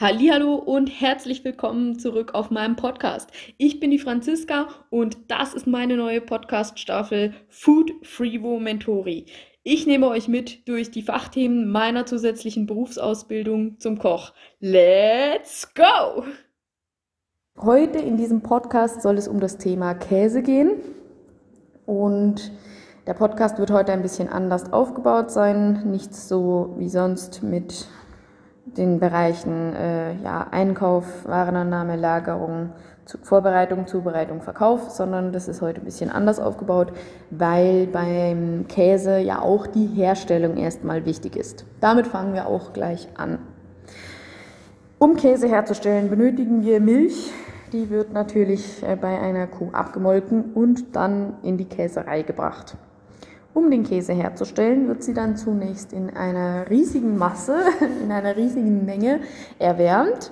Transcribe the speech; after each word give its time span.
Hallo 0.00 0.54
und 0.54 0.86
herzlich 0.86 1.44
willkommen 1.44 1.98
zurück 1.98 2.32
auf 2.32 2.52
meinem 2.52 2.76
Podcast. 2.76 3.30
Ich 3.56 3.80
bin 3.80 3.90
die 3.90 3.98
Franziska 3.98 4.68
und 4.90 5.18
das 5.26 5.54
ist 5.54 5.66
meine 5.66 5.96
neue 5.96 6.20
Podcast-Staffel 6.20 7.34
Food 7.48 7.90
Freevo 8.04 8.60
Mentori. 8.60 9.26
Ich 9.64 9.88
nehme 9.88 10.06
euch 10.06 10.28
mit 10.28 10.68
durch 10.68 10.92
die 10.92 11.02
Fachthemen 11.02 11.68
meiner 11.68 12.06
zusätzlichen 12.06 12.66
Berufsausbildung 12.66 13.80
zum 13.80 13.98
Koch. 13.98 14.34
Let's 14.60 15.68
go! 15.74 16.22
Heute 17.60 17.98
in 17.98 18.16
diesem 18.16 18.40
Podcast 18.40 19.02
soll 19.02 19.18
es 19.18 19.26
um 19.26 19.40
das 19.40 19.58
Thema 19.58 19.94
Käse 19.94 20.42
gehen 20.42 20.76
und 21.86 22.52
der 23.08 23.14
Podcast 23.14 23.58
wird 23.58 23.72
heute 23.72 23.90
ein 23.90 24.02
bisschen 24.02 24.28
anders 24.28 24.72
aufgebaut 24.72 25.32
sein, 25.32 25.90
nicht 25.90 26.14
so 26.14 26.76
wie 26.78 26.88
sonst 26.88 27.42
mit 27.42 27.88
den 28.78 29.00
Bereichen 29.00 29.74
äh, 29.74 30.14
ja, 30.22 30.46
Einkauf, 30.50 31.04
Warenannahme, 31.24 31.96
Lagerung, 31.96 32.70
zu, 33.04 33.18
Vorbereitung, 33.18 33.86
Zubereitung, 33.86 34.40
Verkauf, 34.42 34.90
sondern 34.90 35.32
das 35.32 35.48
ist 35.48 35.62
heute 35.62 35.80
ein 35.80 35.84
bisschen 35.84 36.10
anders 36.10 36.38
aufgebaut, 36.38 36.92
weil 37.30 37.86
beim 37.86 38.66
Käse 38.68 39.18
ja 39.18 39.40
auch 39.40 39.66
die 39.66 39.86
Herstellung 39.86 40.56
erstmal 40.56 41.04
wichtig 41.04 41.36
ist. 41.36 41.64
Damit 41.80 42.06
fangen 42.06 42.34
wir 42.34 42.46
auch 42.46 42.72
gleich 42.72 43.08
an. 43.16 43.38
Um 44.98 45.16
Käse 45.16 45.48
herzustellen, 45.48 46.10
benötigen 46.10 46.64
wir 46.64 46.80
Milch. 46.80 47.32
Die 47.72 47.90
wird 47.90 48.12
natürlich 48.12 48.82
äh, 48.82 48.96
bei 48.96 49.18
einer 49.20 49.46
Kuh 49.46 49.70
abgemolken 49.72 50.52
und 50.54 50.96
dann 50.96 51.34
in 51.42 51.56
die 51.56 51.66
Käserei 51.66 52.22
gebracht. 52.22 52.76
Um 53.58 53.72
den 53.72 53.82
Käse 53.82 54.12
herzustellen, 54.12 54.86
wird 54.86 55.02
sie 55.02 55.14
dann 55.14 55.36
zunächst 55.36 55.92
in 55.92 56.10
einer 56.10 56.70
riesigen 56.70 57.18
Masse, 57.18 57.56
in 58.04 58.12
einer 58.12 58.36
riesigen 58.36 58.84
Menge 58.84 59.18
erwärmt 59.58 60.30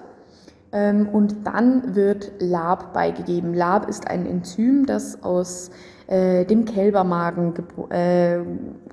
ähm, 0.70 1.08
und 1.08 1.44
dann 1.44 1.96
wird 1.96 2.34
Lab 2.38 2.92
beigegeben. 2.92 3.52
Lab 3.52 3.88
ist 3.88 4.06
ein 4.06 4.26
Enzym, 4.26 4.86
das 4.86 5.24
aus 5.24 5.72
äh, 6.06 6.44
dem 6.44 6.66
Kälbermagen 6.66 7.52
äh, 7.90 8.38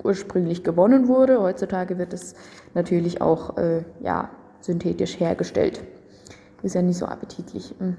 ursprünglich 0.04 0.64
gewonnen 0.64 1.08
wurde. 1.08 1.40
Heutzutage 1.40 2.00
wird 2.00 2.12
es 2.12 2.34
natürlich 2.74 3.22
auch 3.22 3.58
äh, 3.58 3.84
ja, 4.02 4.32
synthetisch 4.62 5.20
hergestellt. 5.20 5.84
Ist 6.64 6.74
ja 6.74 6.82
nicht 6.82 6.98
so 6.98 7.06
appetitlich. 7.06 7.76
Hm. 7.78 7.98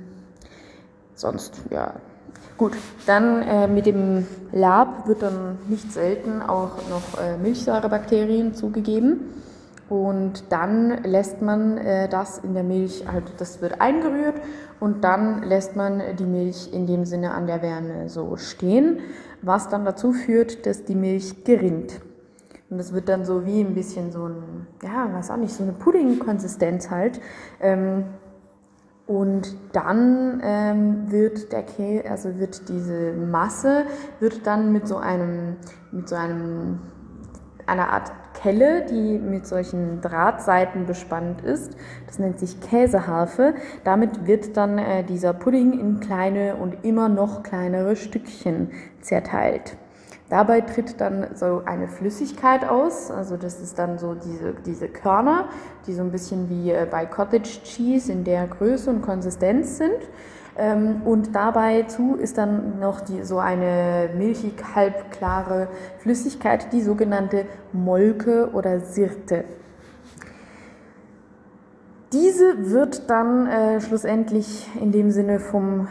Sonst, 1.14 1.62
ja, 1.70 1.94
Gut, 2.56 2.72
dann 3.06 3.42
äh, 3.42 3.66
mit 3.66 3.86
dem 3.86 4.26
Lab 4.52 5.08
wird 5.08 5.22
dann 5.22 5.58
nicht 5.68 5.92
selten 5.92 6.40
auch 6.40 6.76
noch 6.88 7.20
äh, 7.20 7.36
Milchsäurebakterien 7.36 8.54
zugegeben. 8.54 9.34
Und 9.88 10.44
dann 10.50 11.02
lässt 11.02 11.42
man 11.42 11.78
äh, 11.78 12.08
das 12.08 12.38
in 12.38 12.54
der 12.54 12.62
Milch, 12.62 13.04
halt, 13.10 13.24
das 13.38 13.60
wird 13.60 13.80
eingerührt 13.80 14.36
und 14.78 15.02
dann 15.02 15.42
lässt 15.42 15.74
man 15.74 16.00
die 16.18 16.24
Milch 16.24 16.72
in 16.72 16.86
dem 16.86 17.04
Sinne 17.04 17.32
an 17.32 17.46
der 17.46 17.60
Wärme 17.60 18.08
so 18.08 18.36
stehen, 18.36 19.00
was 19.42 19.68
dann 19.68 19.84
dazu 19.84 20.12
führt, 20.12 20.64
dass 20.64 20.84
die 20.84 20.94
Milch 20.94 21.44
gerinnt. 21.44 22.00
Und 22.70 22.78
das 22.78 22.92
wird 22.94 23.08
dann 23.08 23.24
so 23.24 23.44
wie 23.44 23.60
ein 23.60 23.74
bisschen 23.74 24.10
so 24.10 24.26
ein, 24.26 24.66
ja, 24.82 25.08
was 25.12 25.30
auch 25.30 25.36
nicht, 25.36 25.52
so 25.52 25.64
eine 25.64 25.72
Pudding-Konsistenz 25.72 26.90
halt. 26.90 27.20
Ähm, 27.60 28.04
und 29.06 29.54
dann 29.72 30.40
ähm, 30.42 31.10
wird 31.10 31.52
der 31.52 31.62
Käse, 31.62 32.10
also 32.10 32.38
wird 32.38 32.68
diese 32.68 33.12
Masse, 33.12 33.84
wird 34.18 34.46
dann 34.46 34.72
mit 34.72 34.88
so 34.88 34.96
einem, 34.96 35.56
mit 35.92 36.08
so 36.08 36.16
einem, 36.16 36.78
einer 37.66 37.90
Art 37.90 38.12
Kelle, 38.32 38.84
die 38.86 39.18
mit 39.18 39.46
solchen 39.46 40.00
Drahtseiten 40.00 40.86
bespannt 40.86 41.42
ist. 41.42 41.76
Das 42.06 42.18
nennt 42.18 42.38
sich 42.38 42.60
Käseharfe. 42.60 43.54
Damit 43.84 44.26
wird 44.26 44.56
dann 44.56 44.78
äh, 44.78 45.04
dieser 45.04 45.34
Pudding 45.34 45.78
in 45.78 46.00
kleine 46.00 46.56
und 46.56 46.84
immer 46.84 47.08
noch 47.08 47.42
kleinere 47.42 47.96
Stückchen 47.96 48.70
zerteilt. 49.00 49.76
Dabei 50.30 50.62
tritt 50.62 51.00
dann 51.00 51.28
so 51.34 51.62
eine 51.66 51.86
Flüssigkeit 51.86 52.66
aus, 52.66 53.10
also 53.10 53.36
das 53.36 53.60
ist 53.60 53.78
dann 53.78 53.98
so 53.98 54.14
diese, 54.14 54.54
diese 54.64 54.88
Körner, 54.88 55.48
die 55.86 55.92
so 55.92 56.02
ein 56.02 56.10
bisschen 56.10 56.48
wie 56.48 56.70
äh, 56.70 56.86
bei 56.90 57.04
Cottage 57.04 57.60
Cheese 57.62 58.10
in 58.10 58.24
der 58.24 58.46
Größe 58.46 58.88
und 58.88 59.02
Konsistenz 59.02 59.76
sind. 59.76 59.98
Ähm, 60.56 61.02
und 61.04 61.34
dabei 61.34 61.82
zu 61.82 62.14
ist 62.14 62.38
dann 62.38 62.78
noch 62.80 63.00
die, 63.00 63.22
so 63.22 63.38
eine 63.38 64.08
milchig 64.16 64.54
halbklare 64.74 65.68
Flüssigkeit, 65.98 66.72
die 66.72 66.80
sogenannte 66.80 67.44
Molke 67.72 68.50
oder 68.52 68.80
Sirte. 68.80 69.44
Diese 72.12 72.70
wird 72.70 73.10
dann 73.10 73.46
äh, 73.46 73.80
schlussendlich 73.80 74.70
in 74.80 74.92
dem 74.92 75.10
Sinne 75.10 75.40
vom 75.40 75.88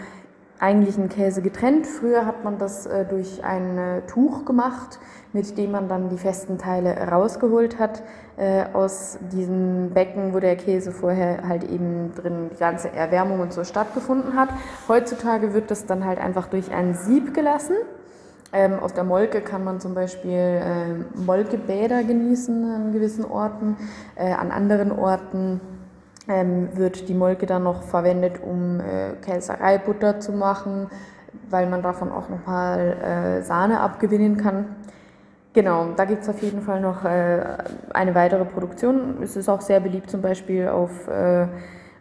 eigentlichen 0.63 1.09
Käse 1.09 1.41
getrennt. 1.41 1.85
Früher 1.85 2.25
hat 2.25 2.43
man 2.45 2.57
das 2.57 2.85
äh, 2.85 3.05
durch 3.05 3.43
ein 3.43 3.77
äh, 3.77 4.01
Tuch 4.07 4.45
gemacht, 4.45 4.97
mit 5.33 5.57
dem 5.57 5.71
man 5.71 5.89
dann 5.89 6.09
die 6.09 6.17
festen 6.17 6.57
Teile 6.57 6.95
rausgeholt 7.09 7.79
hat 7.79 8.01
äh, 8.37 8.63
aus 8.71 9.19
diesem 9.31 9.91
Becken, 9.91 10.33
wo 10.33 10.39
der 10.39 10.55
Käse 10.55 10.91
vorher 10.91 11.47
halt 11.47 11.69
eben 11.69 12.13
drin 12.15 12.49
die 12.53 12.57
ganze 12.57 12.91
Erwärmung 12.91 13.41
und 13.41 13.51
so 13.51 13.65
stattgefunden 13.65 14.35
hat. 14.35 14.49
Heutzutage 14.87 15.53
wird 15.53 15.69
das 15.69 15.85
dann 15.85 16.05
halt 16.05 16.19
einfach 16.19 16.47
durch 16.47 16.71
ein 16.71 16.93
Sieb 16.93 17.33
gelassen. 17.33 17.75
Ähm, 18.53 18.79
aus 18.79 18.93
der 18.93 19.03
Molke 19.03 19.41
kann 19.41 19.63
man 19.63 19.81
zum 19.81 19.95
Beispiel 19.95 20.31
äh, 20.31 21.19
Molkebäder 21.19 22.03
genießen 22.03 22.71
an 22.71 22.93
gewissen 22.93 23.25
Orten, 23.25 23.75
äh, 24.15 24.31
an 24.31 24.51
anderen 24.51 24.91
Orten 24.91 25.59
ähm, 26.27 26.69
wird 26.73 27.09
die 27.09 27.13
Molke 27.13 27.45
dann 27.45 27.63
noch 27.63 27.83
verwendet, 27.83 28.39
um 28.41 28.79
äh, 28.79 29.13
Käsereibutter 29.21 30.19
zu 30.19 30.31
machen, 30.31 30.87
weil 31.49 31.67
man 31.67 31.81
davon 31.81 32.11
auch 32.11 32.29
nochmal 32.29 32.97
äh, 33.39 33.43
Sahne 33.43 33.79
abgewinnen 33.79 34.37
kann. 34.37 34.75
Genau, 35.53 35.89
da 35.95 36.05
gibt 36.05 36.23
es 36.23 36.29
auf 36.29 36.41
jeden 36.41 36.61
Fall 36.61 36.81
noch 36.81 37.05
äh, 37.05 37.43
eine 37.93 38.15
weitere 38.15 38.45
Produktion. 38.45 39.21
Es 39.21 39.35
ist 39.35 39.49
auch 39.49 39.61
sehr 39.61 39.79
beliebt 39.79 40.09
zum 40.09 40.21
Beispiel 40.21 40.67
auf, 40.67 41.07
äh, 41.07 41.45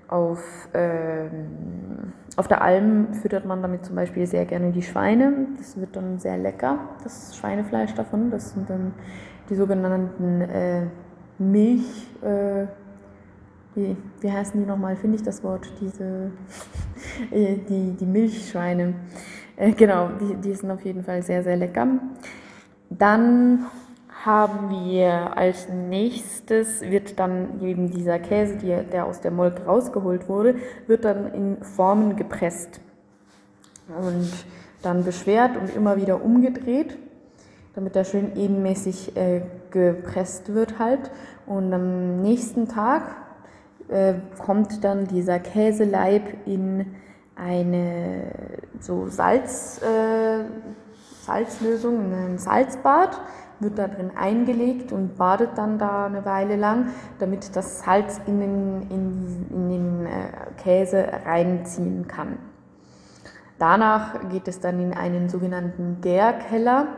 auf, 0.09 0.69
ähm, 0.73 2.13
auf 2.37 2.49
der 2.49 2.63
Alm 2.63 3.13
füttert 3.13 3.45
man 3.45 3.61
damit 3.61 3.85
zum 3.85 3.95
Beispiel 3.95 4.27
sehr 4.27 4.47
gerne 4.47 4.73
die 4.73 4.83
Schweine. 4.83 5.49
Das 5.59 5.79
wird 5.79 5.97
dann 5.97 6.19
sehr 6.19 6.39
lecker, 6.39 6.79
das 7.03 7.37
Schweinefleisch 7.37 7.93
davon. 7.95 8.31
Das 8.31 8.53
sind 8.53 8.71
dann 8.71 8.95
die 9.51 9.55
sogenannten 9.55 10.41
äh, 10.41 10.87
Milch. 11.39 12.09
Wie, 13.75 13.97
wie 14.21 14.31
heißen 14.31 14.61
die 14.61 14.67
nochmal? 14.67 14.97
Finde 14.97 15.17
ich 15.17 15.23
das 15.23 15.43
Wort? 15.43 15.71
Diese, 15.81 16.31
äh, 17.31 17.57
die, 17.57 17.97
die 17.99 18.07
Milchschweine. 18.07 18.95
Äh, 19.57 19.73
genau, 19.73 20.11
die, 20.21 20.35
die 20.37 20.55
sind 20.55 20.71
auf 20.71 20.85
jeden 20.85 21.05
Fall 21.05 21.23
sehr, 21.23 21.43
sehr 21.43 21.57
lecker. 21.57 21.87
Dann 22.91 23.67
haben 24.25 24.71
wir 24.71 25.37
als 25.37 25.69
nächstes, 25.69 26.83
wird 26.83 27.19
dann 27.19 27.61
eben 27.61 27.91
dieser 27.91 28.19
Käse, 28.19 28.57
die, 28.57 28.77
der 28.93 29.07
aus 29.07 29.21
der 29.21 29.31
Molke 29.31 29.65
rausgeholt 29.65 30.29
wurde, 30.29 30.57
wird 30.87 31.05
dann 31.05 31.33
in 31.33 31.63
Formen 31.63 32.17
gepresst 32.17 32.81
und 33.89 34.31
dann 34.83 35.05
beschwert 35.05 35.57
und 35.57 35.75
immer 35.75 35.97
wieder 35.97 36.23
umgedreht, 36.23 36.97
damit 37.75 37.97
er 37.97 38.05
schön 38.05 38.37
ebenmäßig 38.37 39.17
äh, 39.17 39.43
gepresst 39.71 40.55
wird 40.55 40.79
halt. 40.79 41.11
Und 41.47 41.73
am 41.73 42.23
nächsten 42.23 42.69
Tag 42.69 43.17
äh, 43.93 44.15
kommt 44.39 44.83
dann 44.85 45.07
dieser 45.07 45.39
Käseleib 45.39 46.23
in 46.47 46.87
eine 47.37 48.25
so 48.81 49.09
Salz, 49.09 49.81
äh, 49.83 50.45
Salzlösung, 51.23 52.07
in 52.07 52.15
ein 52.15 52.39
Salzbad, 52.39 53.21
wird 53.61 53.79
da 53.79 53.87
drin 53.87 54.11
eingelegt 54.17 54.93
und 54.93 55.17
badet 55.17 55.51
dann 55.57 55.79
da 55.79 56.07
eine 56.07 56.25
Weile 56.25 56.57
lang, 56.57 56.89
damit 57.19 57.55
das 57.55 57.81
Salz 57.81 58.21
in 58.27 58.41
den, 58.41 58.83
in, 58.91 59.47
in 59.51 59.69
den 59.69 60.07
äh, 60.07 60.63
Käse 60.63 61.07
reinziehen 61.25 62.09
kann. 62.09 62.39
Danach 63.59 64.29
geht 64.31 64.49
es 64.49 64.59
dann 64.59 64.81
in 64.81 64.93
einen 64.93 65.29
sogenannten 65.29 66.01
Gärkeller 66.01 66.89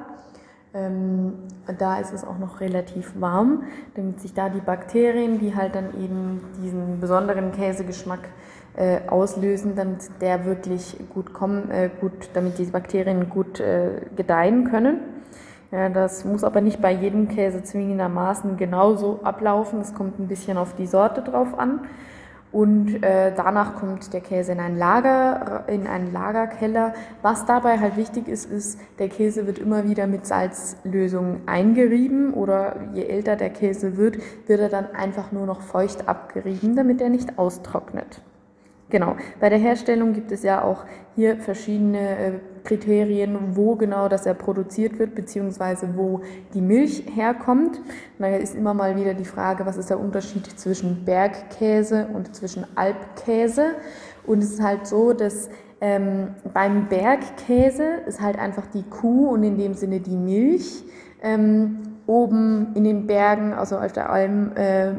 ähm, 0.74 1.34
da 1.78 1.98
ist 1.98 2.12
es 2.12 2.24
auch 2.24 2.38
noch 2.38 2.60
relativ 2.60 3.12
warm, 3.20 3.62
damit 3.94 4.20
sich 4.20 4.34
da 4.34 4.48
die 4.48 4.60
Bakterien, 4.60 5.38
die 5.38 5.54
halt 5.54 5.74
dann 5.74 5.90
eben 6.02 6.40
diesen 6.62 7.00
besonderen 7.00 7.52
Käsegeschmack 7.52 8.28
äh, 8.76 9.00
auslösen, 9.06 9.76
damit 9.76 10.10
der 10.20 10.44
wirklich 10.44 10.96
gut 11.14 11.32
kommen, 11.32 11.70
äh, 11.70 11.90
gut, 12.00 12.30
damit 12.34 12.58
diese 12.58 12.72
Bakterien 12.72 13.30
gut 13.30 13.60
äh, 13.60 14.00
gedeihen 14.16 14.70
können. 14.70 14.98
Ja, 15.70 15.88
das 15.88 16.24
muss 16.24 16.44
aber 16.44 16.60
nicht 16.60 16.80
bei 16.80 16.92
jedem 16.92 17.28
Käse 17.28 17.62
zwingendermaßen 17.62 18.56
genauso 18.56 19.20
ablaufen. 19.22 19.80
Es 19.80 19.94
kommt 19.94 20.18
ein 20.18 20.28
bisschen 20.28 20.56
auf 20.56 20.74
die 20.74 20.86
Sorte 20.86 21.22
drauf 21.22 21.58
an. 21.58 21.80
Und 22.54 23.02
äh, 23.02 23.32
danach 23.36 23.74
kommt 23.74 24.12
der 24.12 24.20
Käse 24.20 24.52
in 24.52 24.60
ein 24.60 24.78
Lager, 24.78 25.64
in 25.66 25.88
einen 25.88 26.12
Lagerkeller. 26.12 26.94
Was 27.20 27.46
dabei 27.46 27.80
halt 27.80 27.96
wichtig 27.96 28.28
ist, 28.28 28.48
ist, 28.48 28.78
der 29.00 29.08
Käse 29.08 29.48
wird 29.48 29.58
immer 29.58 29.88
wieder 29.88 30.06
mit 30.06 30.24
Salzlösung 30.24 31.40
eingerieben 31.46 32.32
oder 32.32 32.76
je 32.94 33.06
älter 33.06 33.34
der 33.34 33.50
Käse 33.50 33.96
wird, 33.96 34.18
wird 34.46 34.60
er 34.60 34.68
dann 34.68 34.86
einfach 34.94 35.32
nur 35.32 35.46
noch 35.46 35.62
feucht 35.62 36.08
abgerieben, 36.08 36.76
damit 36.76 37.00
er 37.00 37.08
nicht 37.08 37.40
austrocknet. 37.40 38.22
Genau, 38.88 39.16
bei 39.40 39.48
der 39.48 39.58
Herstellung 39.58 40.12
gibt 40.12 40.30
es 40.30 40.44
ja 40.44 40.62
auch 40.62 40.84
hier 41.16 41.38
verschiedene 41.38 42.18
äh, 42.18 42.32
Kriterien, 42.64 43.56
wo 43.56 43.76
genau 43.76 44.08
das 44.08 44.26
er 44.26 44.34
produziert 44.34 44.98
wird, 44.98 45.14
beziehungsweise 45.14 45.96
wo 45.96 46.22
die 46.54 46.62
Milch 46.62 47.04
herkommt. 47.14 47.80
Da 48.18 48.28
ist 48.28 48.54
immer 48.54 48.74
mal 48.74 48.96
wieder 48.96 49.14
die 49.14 49.26
Frage, 49.26 49.66
was 49.66 49.76
ist 49.76 49.90
der 49.90 50.00
Unterschied 50.00 50.46
zwischen 50.58 51.04
Bergkäse 51.04 52.08
und 52.12 52.34
zwischen 52.34 52.66
Alpkäse. 52.74 53.72
Und 54.26 54.42
es 54.42 54.54
ist 54.54 54.62
halt 54.62 54.86
so, 54.86 55.12
dass 55.12 55.50
ähm, 55.80 56.28
beim 56.54 56.88
Bergkäse 56.88 57.84
ist 58.06 58.20
halt 58.20 58.38
einfach 58.38 58.66
die 58.66 58.84
Kuh 58.84 59.28
und 59.28 59.42
in 59.42 59.58
dem 59.58 59.74
Sinne 59.74 60.00
die 60.00 60.16
Milch 60.16 60.84
ähm, 61.22 61.82
oben 62.06 62.68
in 62.74 62.84
den 62.84 63.06
Bergen, 63.06 63.52
also 63.52 63.78
auf 63.78 63.92
der 63.92 64.10
Alm, 64.10 64.52
äh, 64.56 64.92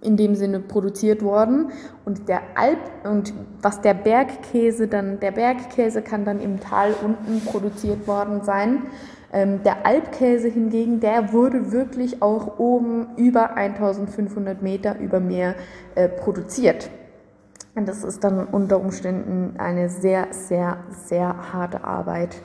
in 0.00 0.16
dem 0.16 0.34
Sinne 0.34 0.60
produziert 0.60 1.22
worden 1.22 1.72
und 2.04 2.28
der 2.28 2.40
Alp 2.54 2.78
und 3.04 3.32
was 3.60 3.80
der 3.80 3.94
Bergkäse 3.94 4.86
dann 4.86 5.18
der 5.20 5.32
Bergkäse 5.32 6.02
kann 6.02 6.24
dann 6.24 6.40
im 6.40 6.60
Tal 6.60 6.94
unten 7.02 7.44
produziert 7.44 8.06
worden 8.06 8.42
sein. 8.42 8.82
Ähm, 9.32 9.62
der 9.62 9.84
Alpkäse 9.84 10.48
hingegen, 10.48 11.00
der 11.00 11.32
wurde 11.32 11.72
wirklich 11.72 12.22
auch 12.22 12.58
oben 12.58 13.08
über 13.16 13.56
1500 13.56 14.62
Meter 14.62 14.98
über 14.98 15.20
Meer 15.20 15.54
äh, 15.96 16.08
produziert. 16.08 16.88
Und 17.74 17.86
das 17.86 18.02
ist 18.02 18.24
dann 18.24 18.46
unter 18.46 18.80
Umständen 18.80 19.54
eine 19.58 19.88
sehr, 19.88 20.28
sehr, 20.30 20.78
sehr 20.90 21.52
harte 21.52 21.84
Arbeit 21.84 22.36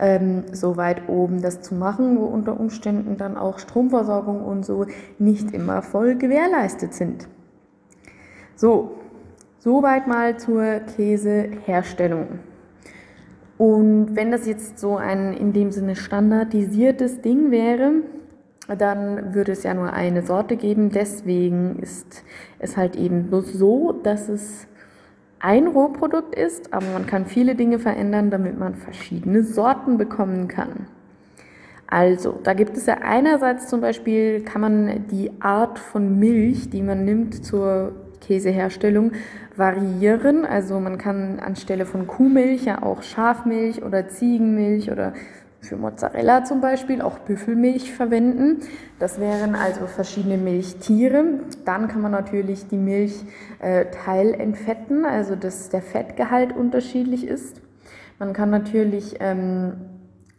ähm, 0.00 0.44
so 0.52 0.76
weit 0.76 1.08
oben 1.08 1.42
das 1.42 1.60
zu 1.60 1.74
machen, 1.74 2.18
wo 2.18 2.24
unter 2.24 2.58
Umständen 2.58 3.16
dann 3.16 3.36
auch 3.36 3.58
Stromversorgung 3.58 4.42
und 4.42 4.64
so 4.64 4.86
nicht 5.18 5.52
immer 5.52 5.82
voll 5.82 6.16
gewährleistet 6.16 6.94
sind. 6.94 7.28
So, 8.56 8.96
soweit 9.58 10.08
mal 10.08 10.38
zur 10.38 10.80
Käseherstellung. 10.96 12.40
Und 13.58 14.16
wenn 14.16 14.30
das 14.30 14.46
jetzt 14.46 14.78
so 14.78 14.96
ein 14.96 15.34
in 15.34 15.52
dem 15.52 15.70
Sinne 15.70 15.94
standardisiertes 15.94 17.20
Ding 17.20 17.50
wäre, 17.50 17.92
dann 18.78 19.34
würde 19.34 19.52
es 19.52 19.64
ja 19.64 19.74
nur 19.74 19.92
eine 19.92 20.22
Sorte 20.22 20.56
geben. 20.56 20.90
Deswegen 20.90 21.78
ist 21.80 22.24
es 22.58 22.78
halt 22.78 22.96
eben 22.96 23.24
bloß 23.24 23.52
so, 23.52 23.92
dass 23.92 24.30
es 24.30 24.66
ein 25.40 25.66
Rohprodukt 25.66 26.34
ist, 26.34 26.72
aber 26.72 26.86
man 26.92 27.06
kann 27.06 27.26
viele 27.26 27.54
Dinge 27.54 27.78
verändern, 27.78 28.30
damit 28.30 28.58
man 28.58 28.74
verschiedene 28.74 29.42
Sorten 29.42 29.98
bekommen 29.98 30.48
kann. 30.48 30.86
Also, 31.86 32.38
da 32.44 32.54
gibt 32.54 32.76
es 32.76 32.86
ja 32.86 32.98
einerseits 33.02 33.66
zum 33.66 33.80
Beispiel, 33.80 34.42
kann 34.42 34.60
man 34.60 35.06
die 35.10 35.32
Art 35.40 35.78
von 35.78 36.20
Milch, 36.20 36.70
die 36.70 36.82
man 36.82 37.04
nimmt 37.04 37.44
zur 37.44 37.92
Käseherstellung, 38.20 39.12
variieren. 39.56 40.44
Also 40.44 40.78
man 40.80 40.98
kann 40.98 41.40
anstelle 41.40 41.86
von 41.86 42.06
Kuhmilch 42.06 42.64
ja 42.64 42.82
auch 42.82 43.02
Schafmilch 43.02 43.82
oder 43.82 44.08
Ziegenmilch 44.08 44.90
oder 44.90 45.12
für 45.60 45.76
Mozzarella 45.76 46.44
zum 46.44 46.60
Beispiel 46.60 47.02
auch 47.02 47.18
Büffelmilch 47.18 47.92
verwenden. 47.92 48.60
Das 48.98 49.20
wären 49.20 49.54
also 49.54 49.86
verschiedene 49.86 50.38
Milchtiere. 50.38 51.40
Dann 51.64 51.88
kann 51.88 52.00
man 52.00 52.12
natürlich 52.12 52.68
die 52.68 52.78
Milch 52.78 53.22
äh, 53.58 53.86
teilentfetten, 54.04 55.04
also 55.04 55.36
dass 55.36 55.68
der 55.68 55.82
Fettgehalt 55.82 56.56
unterschiedlich 56.56 57.26
ist. 57.26 57.60
Man 58.18 58.32
kann 58.32 58.50
natürlich 58.50 59.16
ähm, 59.20 59.72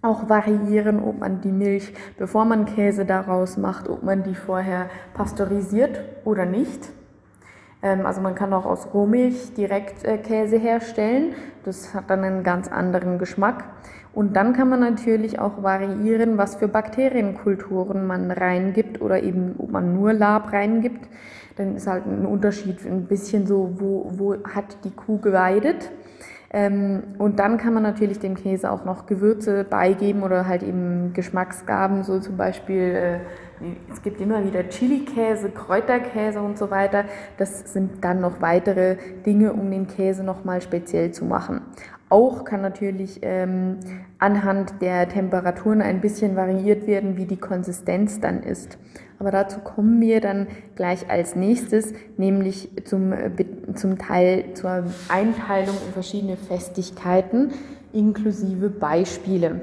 auch 0.01 0.29
variieren, 0.29 1.01
ob 1.01 1.19
man 1.19 1.41
die 1.41 1.51
Milch, 1.51 1.93
bevor 2.17 2.45
man 2.45 2.65
Käse 2.65 3.05
daraus 3.05 3.57
macht, 3.57 3.87
ob 3.87 4.03
man 4.03 4.23
die 4.23 4.35
vorher 4.35 4.89
pasteurisiert 5.13 6.01
oder 6.25 6.45
nicht. 6.45 6.89
Ähm, 7.83 8.05
also 8.05 8.21
man 8.21 8.35
kann 8.35 8.53
auch 8.53 8.65
aus 8.65 8.93
Rohmilch 8.93 9.53
direkt 9.53 10.03
äh, 10.03 10.17
Käse 10.17 10.57
herstellen. 10.57 11.33
Das 11.63 11.93
hat 11.93 12.09
dann 12.09 12.23
einen 12.23 12.43
ganz 12.43 12.67
anderen 12.67 13.17
Geschmack. 13.19 13.63
Und 14.13 14.35
dann 14.35 14.53
kann 14.53 14.69
man 14.69 14.81
natürlich 14.81 15.39
auch 15.39 15.63
variieren, 15.63 16.37
was 16.37 16.55
für 16.55 16.67
Bakterienkulturen 16.67 18.05
man 18.05 18.29
reingibt 18.29 19.01
oder 19.01 19.23
eben, 19.23 19.55
ob 19.57 19.71
man 19.71 19.93
nur 19.93 20.11
Lab 20.11 20.51
reingibt. 20.51 21.07
Dann 21.55 21.75
ist 21.75 21.87
halt 21.87 22.05
ein 22.05 22.25
Unterschied 22.25 22.85
ein 22.85 23.05
bisschen 23.05 23.47
so, 23.47 23.75
wo, 23.77 24.11
wo 24.15 24.35
hat 24.43 24.77
die 24.83 24.91
Kuh 24.91 25.19
geweidet. 25.19 25.91
Ähm, 26.53 27.03
und 27.17 27.39
dann 27.39 27.57
kann 27.57 27.73
man 27.73 27.83
natürlich 27.83 28.19
dem 28.19 28.35
Käse 28.35 28.71
auch 28.71 28.83
noch 28.83 29.05
Gewürze 29.05 29.63
beigeben 29.63 30.21
oder 30.21 30.47
halt 30.47 30.63
eben 30.63 31.13
Geschmacksgaben, 31.13 32.03
so 32.03 32.19
zum 32.19 32.35
Beispiel, 32.35 32.81
äh, 32.81 33.19
es 33.91 34.01
gibt 34.01 34.19
immer 34.19 34.43
wieder 34.43 34.67
Chili-Käse, 34.67 35.51
Kräuterkäse 35.51 36.41
und 36.41 36.57
so 36.57 36.69
weiter. 36.69 37.05
Das 37.37 37.71
sind 37.71 38.03
dann 38.03 38.19
noch 38.19 38.41
weitere 38.41 38.97
Dinge, 39.25 39.53
um 39.53 39.71
den 39.71 39.87
Käse 39.87 40.23
nochmal 40.23 40.61
speziell 40.61 41.11
zu 41.11 41.23
machen. 41.23 41.61
Auch 42.09 42.43
kann 42.43 42.61
natürlich 42.61 43.19
ähm, 43.21 43.79
anhand 44.19 44.81
der 44.81 45.07
Temperaturen 45.07 45.81
ein 45.81 46.01
bisschen 46.01 46.35
variiert 46.35 46.85
werden, 46.85 47.15
wie 47.15 47.25
die 47.25 47.37
Konsistenz 47.37 48.19
dann 48.19 48.43
ist. 48.43 48.77
Aber 49.21 49.29
dazu 49.29 49.59
kommen 49.59 50.01
wir 50.01 50.19
dann 50.19 50.47
gleich 50.75 51.07
als 51.07 51.35
nächstes, 51.35 51.93
nämlich 52.17 52.71
zum, 52.85 53.13
äh, 53.13 53.29
zum 53.75 53.99
Teil 53.99 54.45
zur 54.55 54.85
Einteilung 55.09 55.75
in 55.85 55.93
verschiedene 55.93 56.37
Festigkeiten 56.37 57.51
inklusive 57.93 58.71
Beispiele. 58.71 59.61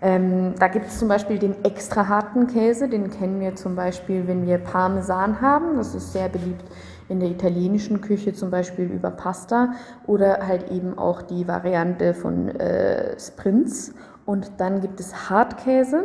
Ähm, 0.00 0.54
da 0.60 0.68
gibt 0.68 0.86
es 0.86 1.00
zum 1.00 1.08
Beispiel 1.08 1.40
den 1.40 1.64
extra 1.64 2.06
harten 2.06 2.46
Käse, 2.46 2.88
den 2.88 3.10
kennen 3.10 3.40
wir 3.40 3.56
zum 3.56 3.74
Beispiel, 3.74 4.28
wenn 4.28 4.46
wir 4.46 4.58
Parmesan 4.58 5.40
haben. 5.40 5.76
Das 5.76 5.96
ist 5.96 6.12
sehr 6.12 6.28
beliebt 6.28 6.64
in 7.08 7.18
der 7.18 7.30
italienischen 7.30 8.02
Küche 8.02 8.34
zum 8.34 8.52
Beispiel 8.52 8.84
über 8.84 9.10
Pasta 9.10 9.72
oder 10.06 10.46
halt 10.46 10.70
eben 10.70 10.96
auch 10.96 11.22
die 11.22 11.48
Variante 11.48 12.14
von 12.14 12.50
äh, 12.50 13.18
Sprints. 13.18 13.92
Und 14.26 14.52
dann 14.58 14.80
gibt 14.80 15.00
es 15.00 15.28
Hartkäse. 15.28 16.04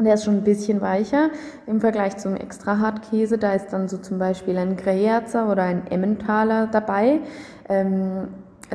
Der 0.00 0.14
ist 0.14 0.24
schon 0.24 0.38
ein 0.38 0.44
bisschen 0.44 0.80
weicher 0.80 1.28
im 1.66 1.80
Vergleich 1.80 2.16
zum 2.16 2.34
extra 2.34 2.78
Hartkäse. 2.78 3.36
Da 3.36 3.52
ist 3.52 3.68
dann 3.68 3.88
so 3.88 3.98
zum 3.98 4.18
Beispiel 4.18 4.56
ein 4.56 4.76
Greyerzer 4.76 5.50
oder 5.50 5.64
ein 5.64 5.86
Emmentaler 5.90 6.68
dabei. 6.68 7.20
Ähm, 7.68 8.28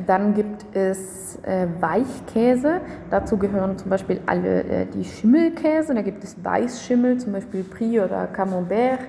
dann 0.06 0.34
gibt 0.34 0.66
es 0.76 1.40
äh, 1.44 1.68
Weichkäse. 1.80 2.82
Dazu 3.10 3.38
gehören 3.38 3.78
zum 3.78 3.90
Beispiel 3.90 4.20
alle 4.26 4.64
äh, 4.64 4.86
die 4.86 5.06
Schimmelkäse. 5.06 5.96
Da 5.96 6.02
gibt 6.02 6.24
es 6.24 6.36
Weißschimmel, 6.44 7.18
zum 7.18 7.34
Beispiel 7.34 7.64
Brie 7.64 8.00
oder 8.00 8.28
Camembert. 8.28 9.00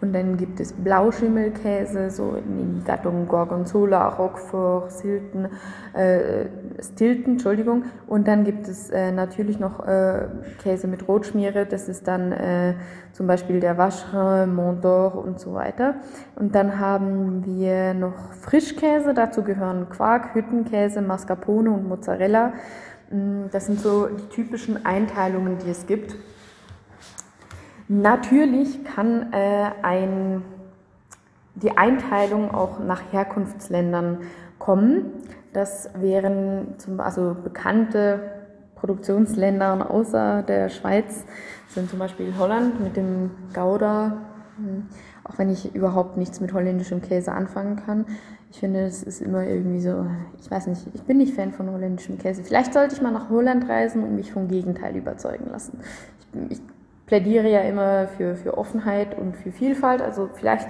Und 0.00 0.12
dann 0.12 0.36
gibt 0.36 0.60
es 0.60 0.72
Blauschimmelkäse, 0.74 2.10
so 2.10 2.34
in 2.36 2.58
den 2.58 2.84
Gattungen 2.84 3.26
Gorgonzola, 3.26 4.08
Roquefort, 4.08 4.92
Silten, 4.92 5.48
äh, 5.94 6.46
Stilton, 6.82 7.32
Entschuldigung. 7.34 7.84
Und 8.06 8.28
dann 8.28 8.44
gibt 8.44 8.68
es 8.68 8.90
äh, 8.90 9.10
natürlich 9.10 9.58
noch 9.58 9.86
äh, 9.86 10.26
Käse 10.62 10.86
mit 10.86 11.08
Rotschmiere, 11.08 11.64
das 11.64 11.88
ist 11.88 12.06
dann 12.06 12.32
äh, 12.32 12.74
zum 13.12 13.26
Beispiel 13.26 13.60
der 13.60 13.78
Vacherin, 13.78 14.54
Mont 14.54 14.84
d'Or 14.84 15.12
und 15.12 15.40
so 15.40 15.54
weiter. 15.54 15.94
Und 16.34 16.54
dann 16.54 16.78
haben 16.78 17.46
wir 17.46 17.94
noch 17.94 18.34
Frischkäse, 18.42 19.14
dazu 19.14 19.42
gehören 19.42 19.88
Quark, 19.88 20.34
Hüttenkäse, 20.34 21.00
Mascarpone 21.00 21.70
und 21.70 21.88
Mozzarella. 21.88 22.52
Mm, 23.10 23.44
das 23.50 23.64
sind 23.64 23.80
so 23.80 24.08
die 24.08 24.28
typischen 24.28 24.84
Einteilungen, 24.84 25.56
die 25.64 25.70
es 25.70 25.86
gibt. 25.86 26.16
Natürlich 27.88 28.84
kann 28.84 29.32
äh, 29.32 29.70
ein, 29.82 30.42
die 31.54 31.76
Einteilung 31.76 32.52
auch 32.52 32.80
nach 32.80 33.02
Herkunftsländern 33.12 34.18
kommen. 34.58 35.12
Das 35.52 35.90
wären 35.94 36.74
zum, 36.78 37.00
also 37.00 37.36
bekannte 37.42 38.20
Produktionsländer 38.74 39.90
außer 39.90 40.42
der 40.42 40.68
Schweiz 40.68 41.24
sind 41.68 41.90
zum 41.90 41.98
Beispiel 41.98 42.34
Holland 42.38 42.80
mit 42.80 42.96
dem 42.96 43.30
Gouda, 43.54 44.18
hm, 44.56 44.86
auch 45.24 45.38
wenn 45.38 45.50
ich 45.50 45.74
überhaupt 45.74 46.16
nichts 46.16 46.40
mit 46.40 46.52
holländischem 46.52 47.02
Käse 47.02 47.32
anfangen 47.32 47.76
kann. 47.76 48.04
Ich 48.50 48.60
finde, 48.60 48.80
es 48.80 49.02
ist 49.02 49.20
immer 49.20 49.44
irgendwie 49.44 49.80
so, 49.80 50.06
ich 50.40 50.50
weiß 50.50 50.68
nicht, 50.68 50.86
ich 50.94 51.02
bin 51.02 51.18
nicht 51.18 51.34
Fan 51.34 51.52
von 51.52 51.70
holländischem 51.70 52.18
Käse. 52.18 52.42
Vielleicht 52.42 52.72
sollte 52.72 52.94
ich 52.94 53.02
mal 53.02 53.12
nach 53.12 53.28
Holland 53.28 53.68
reisen 53.68 54.02
und 54.02 54.14
mich 54.14 54.32
vom 54.32 54.48
Gegenteil 54.48 54.96
überzeugen 54.96 55.50
lassen. 55.50 55.78
Ich, 56.48 56.58
ich 56.58 56.62
plädiere 57.06 57.50
ja 57.50 57.60
immer 57.60 58.08
für, 58.08 58.36
für 58.36 58.58
Offenheit 58.58 59.16
und 59.16 59.36
für 59.36 59.52
Vielfalt. 59.52 60.02
Also 60.02 60.28
vielleicht 60.34 60.68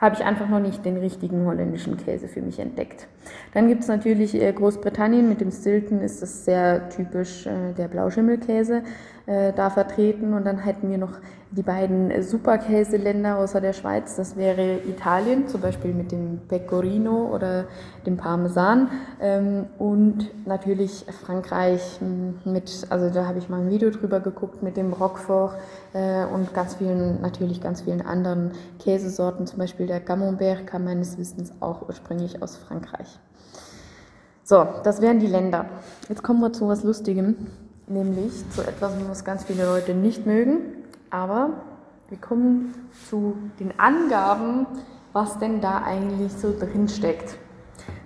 habe 0.00 0.14
ich 0.14 0.24
einfach 0.24 0.48
noch 0.48 0.60
nicht 0.60 0.84
den 0.84 0.96
richtigen 0.96 1.44
holländischen 1.44 1.96
Käse 1.96 2.28
für 2.28 2.40
mich 2.40 2.60
entdeckt. 2.60 3.08
Dann 3.52 3.66
gibt 3.66 3.82
es 3.82 3.88
natürlich 3.88 4.34
äh, 4.40 4.52
Großbritannien 4.52 5.28
mit 5.28 5.40
dem 5.40 5.50
Stilton, 5.50 6.00
ist 6.02 6.22
das 6.22 6.44
sehr 6.44 6.88
typisch 6.90 7.46
äh, 7.46 7.72
der 7.76 7.88
Blauschimmelkäse 7.88 8.82
äh, 9.26 9.52
da 9.52 9.70
vertreten. 9.70 10.34
Und 10.34 10.44
dann 10.44 10.58
hätten 10.58 10.90
wir 10.90 10.98
noch 10.98 11.14
Die 11.50 11.62
beiden 11.62 12.22
Superkäseländer 12.22 13.38
außer 13.38 13.62
der 13.62 13.72
Schweiz, 13.72 14.16
das 14.16 14.36
wäre 14.36 14.80
Italien, 14.86 15.48
zum 15.48 15.62
Beispiel 15.62 15.94
mit 15.94 16.12
dem 16.12 16.40
Pecorino 16.46 17.30
oder 17.34 17.64
dem 18.04 18.18
Parmesan 18.18 18.90
ähm, 19.18 19.64
und 19.78 20.28
natürlich 20.46 21.06
Frankreich 21.24 22.00
mit, 22.44 22.86
also 22.90 23.08
da 23.08 23.26
habe 23.26 23.38
ich 23.38 23.48
mal 23.48 23.60
ein 23.62 23.70
Video 23.70 23.88
drüber 23.88 24.20
geguckt 24.20 24.62
mit 24.62 24.76
dem 24.76 24.92
Roquefort 24.92 25.54
äh, 25.94 26.26
und 26.26 26.52
ganz 26.52 26.74
vielen, 26.74 27.22
natürlich 27.22 27.62
ganz 27.62 27.80
vielen 27.80 28.02
anderen 28.02 28.50
Käsesorten, 28.78 29.46
zum 29.46 29.58
Beispiel 29.58 29.86
der 29.86 30.00
Camembert 30.00 30.66
kam 30.66 30.84
meines 30.84 31.16
Wissens 31.16 31.52
auch 31.60 31.88
ursprünglich 31.88 32.42
aus 32.42 32.56
Frankreich. 32.56 33.18
So, 34.44 34.66
das 34.84 35.00
wären 35.00 35.18
die 35.18 35.26
Länder. 35.26 35.64
Jetzt 36.10 36.22
kommen 36.22 36.40
wir 36.40 36.52
zu 36.52 36.68
was 36.68 36.84
Lustigem, 36.84 37.46
nämlich 37.86 38.32
zu 38.50 38.60
etwas, 38.60 38.92
was 39.08 39.24
ganz 39.24 39.44
viele 39.44 39.64
Leute 39.64 39.94
nicht 39.94 40.26
mögen. 40.26 40.77
Aber 41.10 41.50
wir 42.08 42.18
kommen 42.18 42.74
zu 43.08 43.36
den 43.60 43.78
Angaben, 43.78 44.66
was 45.12 45.38
denn 45.38 45.60
da 45.60 45.82
eigentlich 45.82 46.32
so 46.32 46.52
drin 46.58 46.88
steckt. 46.88 47.38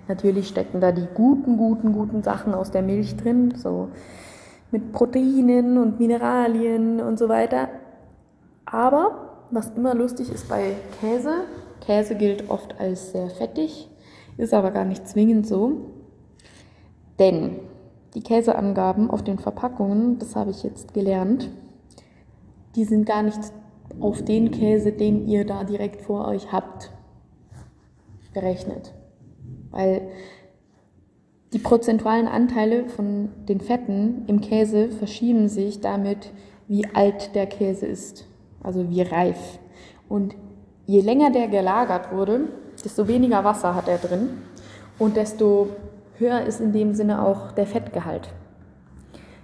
Natürlich 0.07 0.49
stecken 0.49 0.81
da 0.81 0.91
die 0.91 1.07
guten, 1.13 1.57
guten, 1.57 1.93
guten 1.93 2.23
Sachen 2.23 2.53
aus 2.53 2.71
der 2.71 2.81
Milch 2.81 3.15
drin, 3.15 3.53
so 3.55 3.89
mit 4.71 4.91
Proteinen 4.91 5.77
und 5.77 5.99
Mineralien 5.99 6.99
und 6.99 7.17
so 7.17 7.29
weiter. 7.29 7.69
Aber 8.65 9.45
was 9.51 9.69
immer 9.75 9.93
lustig 9.93 10.31
ist 10.31 10.49
bei 10.49 10.75
Käse, 10.99 11.45
Käse 11.85 12.15
gilt 12.15 12.49
oft 12.49 12.79
als 12.79 13.11
sehr 13.11 13.29
fettig, 13.29 13.89
ist 14.37 14.53
aber 14.53 14.71
gar 14.71 14.85
nicht 14.85 15.07
zwingend 15.07 15.47
so. 15.47 15.91
Denn 17.19 17.59
die 18.15 18.21
Käseangaben 18.23 19.09
auf 19.09 19.23
den 19.23 19.39
Verpackungen, 19.39 20.17
das 20.19 20.35
habe 20.35 20.51
ich 20.51 20.63
jetzt 20.63 20.93
gelernt, 20.93 21.49
die 22.75 22.85
sind 22.85 23.05
gar 23.05 23.23
nicht 23.23 23.39
auf 23.99 24.23
den 24.23 24.51
Käse, 24.51 24.91
den 24.91 25.27
ihr 25.27 25.45
da 25.45 25.63
direkt 25.63 26.01
vor 26.01 26.27
euch 26.27 26.51
habt, 26.51 26.91
berechnet. 28.33 28.93
Weil 29.71 30.09
die 31.53 31.59
prozentualen 31.59 32.27
Anteile 32.27 32.89
von 32.89 33.29
den 33.47 33.61
Fetten 33.61 34.23
im 34.27 34.41
Käse 34.41 34.89
verschieben 34.89 35.47
sich 35.47 35.81
damit, 35.81 36.31
wie 36.67 36.87
alt 36.93 37.35
der 37.35 37.45
Käse 37.45 37.85
ist, 37.85 38.25
also 38.63 38.89
wie 38.89 39.01
reif. 39.01 39.59
Und 40.09 40.35
je 40.87 41.01
länger 41.01 41.31
der 41.31 41.47
gelagert 41.47 42.11
wurde, 42.11 42.47
desto 42.83 43.07
weniger 43.07 43.43
Wasser 43.43 43.75
hat 43.75 43.87
er 43.87 43.99
drin 43.99 44.29
und 44.97 45.15
desto 45.15 45.69
höher 46.17 46.41
ist 46.41 46.59
in 46.59 46.71
dem 46.71 46.95
Sinne 46.95 47.23
auch 47.23 47.51
der 47.51 47.67
Fettgehalt. 47.67 48.29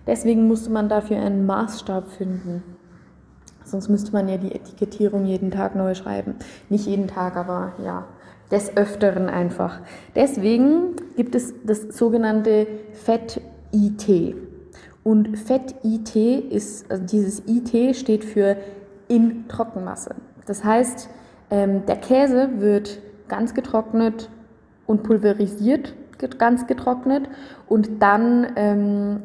Deswegen 0.07 0.47
musste 0.47 0.71
man 0.71 0.89
dafür 0.89 1.17
einen 1.17 1.45
Maßstab 1.45 2.09
finden. 2.09 2.63
Sonst 3.71 3.89
müsste 3.89 4.11
man 4.11 4.27
ja 4.27 4.37
die 4.37 4.53
Etikettierung 4.53 5.25
jeden 5.25 5.51
Tag 5.51 5.75
neu 5.75 5.95
schreiben. 5.95 6.35
Nicht 6.69 6.85
jeden 6.85 7.07
Tag, 7.07 7.35
aber 7.35 7.73
ja, 7.83 8.05
des 8.51 8.75
Öfteren 8.75 9.29
einfach. 9.29 9.79
Deswegen 10.15 10.95
gibt 11.15 11.35
es 11.35 11.53
das 11.63 11.81
sogenannte 11.95 12.67
Fett-IT. 12.93 14.35
Und 15.03 15.37
Fett-IT 15.37 16.15
ist, 16.15 16.89
also 16.91 17.03
dieses 17.05 17.43
IT 17.47 17.95
steht 17.95 18.23
für 18.25 18.57
in 19.07 19.47
Trockenmasse. 19.47 20.15
Das 20.45 20.63
heißt, 20.63 21.09
ähm, 21.51 21.85
der 21.85 21.97
Käse 21.97 22.49
wird 22.57 22.99
ganz 23.27 23.53
getrocknet 23.53 24.29
und 24.85 25.03
pulverisiert 25.03 25.93
ganz 26.37 26.67
getrocknet 26.67 27.29
und 27.67 28.01
dann 28.01 28.47
ähm, 28.55 29.21